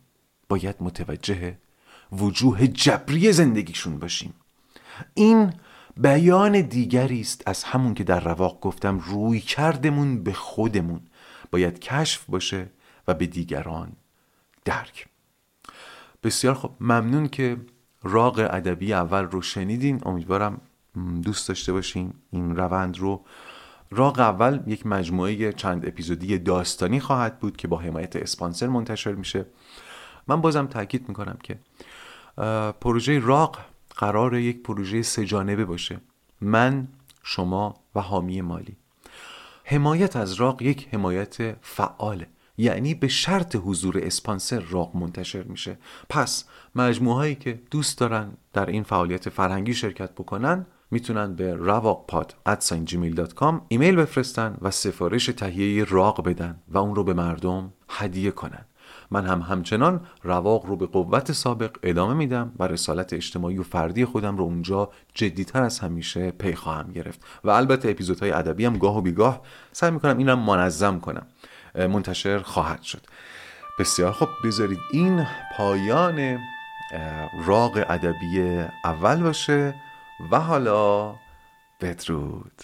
باید 0.49 0.76
متوجه 0.80 1.59
وجوه 2.12 2.66
جبری 2.66 3.32
زندگیشون 3.32 3.99
باشیم. 3.99 4.34
این 5.14 5.53
بیان 5.97 6.61
دیگری 6.61 7.20
است 7.20 7.42
از 7.47 7.64
همون 7.64 7.95
که 7.95 8.05
در 8.05 8.20
رواق 8.20 8.61
گفتم 8.61 8.99
روی 8.99 9.40
کردمون 9.40 10.22
به 10.22 10.32
خودمون. 10.32 11.01
باید 11.51 11.78
کشف 11.78 12.24
باشه 12.28 12.70
و 13.09 13.14
به 13.14 13.26
دیگران 13.26 13.92
درک. 14.64 15.07
بسیار 16.22 16.55
خب 16.55 16.70
ممنون 16.80 17.28
که 17.28 17.57
راق 18.03 18.38
ادبی 18.38 18.92
اول 18.92 19.22
رو 19.22 19.42
شنیدین. 19.42 20.01
امیدوارم 20.07 20.61
دوست 21.22 21.49
داشته 21.49 21.72
باشین. 21.72 22.12
این 22.30 22.57
روند 22.57 22.99
رو 22.99 23.24
راق 23.90 24.18
اول 24.18 24.61
یک 24.66 24.86
مجموعه 24.86 25.53
چند 25.53 25.86
اپیزودی 25.86 26.38
داستانی 26.38 27.01
خواهد 27.01 27.38
بود 27.38 27.57
که 27.57 27.68
با 27.68 27.78
حمایت 27.78 28.16
اسپانسر 28.16 28.66
منتشر 28.66 29.12
میشه. 29.12 29.47
من 30.29 30.41
بازم 30.41 30.66
تاکید 30.66 31.09
می‌کنم 31.09 31.39
که 31.43 31.59
پروژه 32.81 33.18
راق 33.18 33.59
قرار 33.97 34.35
یک 34.35 34.62
پروژه 34.62 35.03
سجانبه 35.03 35.64
باشه 35.64 36.01
من 36.41 36.89
شما 37.22 37.75
و 37.95 38.01
حامی 38.01 38.41
مالی. 38.41 38.77
حمایت 39.64 40.16
از 40.16 40.33
راق 40.35 40.62
یک 40.62 40.89
حمایت 40.93 41.57
فعاله 41.62 42.27
یعنی 42.59 42.95
به 42.95 43.09
شرط 43.09 43.57
حضور 43.57 43.99
اسپانسر 43.99 44.61
راق 44.61 44.97
منتشر 44.97 45.43
میشه. 45.43 45.79
پس 46.09 46.45
مجموعه 46.75 47.16
هایی 47.16 47.35
که 47.35 47.61
دوست 47.70 47.99
دارن 47.99 48.33
در 48.53 48.66
این 48.66 48.83
فعالیت 48.83 49.29
فرهنگی 49.29 49.75
شرکت 49.75 50.12
بکنن 50.12 50.66
می‌تونن 50.91 51.35
به 51.35 51.55
رواقپاد 51.55 52.35
ایمیل 53.68 53.97
بفرستن 53.97 54.57
و 54.61 54.70
سفارش 54.70 55.27
تهیه 55.27 55.85
راق 55.85 56.29
بدن 56.29 56.59
و 56.68 56.79
اون 56.79 56.95
رو 56.95 57.05
به 57.05 57.14
مردم 57.14 57.72
هدیه 57.89 58.31
کنن. 58.31 58.64
من 59.11 59.26
هم 59.26 59.40
همچنان 59.40 60.00
رواق 60.22 60.66
رو 60.66 60.76
به 60.76 60.86
قوت 60.86 61.32
سابق 61.32 61.76
ادامه 61.82 62.14
میدم 62.14 62.52
و 62.59 62.64
رسالت 62.64 63.12
اجتماعی 63.12 63.59
و 63.59 63.62
فردی 63.62 64.05
خودم 64.05 64.36
رو 64.36 64.44
اونجا 64.44 64.90
جدیتر 65.14 65.62
از 65.62 65.80
همیشه 65.80 66.30
پی 66.30 66.55
خواهم 66.55 66.92
گرفت. 66.92 67.20
و 67.44 67.50
البته 67.50 67.90
اپیزودهای 67.90 68.30
ادبی 68.30 68.64
هم 68.64 68.78
گاه 68.78 68.98
و 68.98 69.00
بیگاه 69.00 69.40
سعی 69.72 69.90
می‌کنم 69.90 70.18
اینم 70.18 70.38
منظم 70.38 71.00
کنم. 71.00 71.26
منتشر 71.74 72.38
خواهد 72.38 72.82
شد. 72.82 73.00
بسیار 73.78 74.12
خب 74.12 74.28
بذارید 74.44 74.78
این 74.92 75.26
پایان 75.57 76.38
راق 77.46 77.72
ادبی 77.76 78.64
اول 78.84 79.22
باشه 79.22 79.74
و 80.30 80.40
حالا 80.40 81.14
بدرود. 81.80 82.62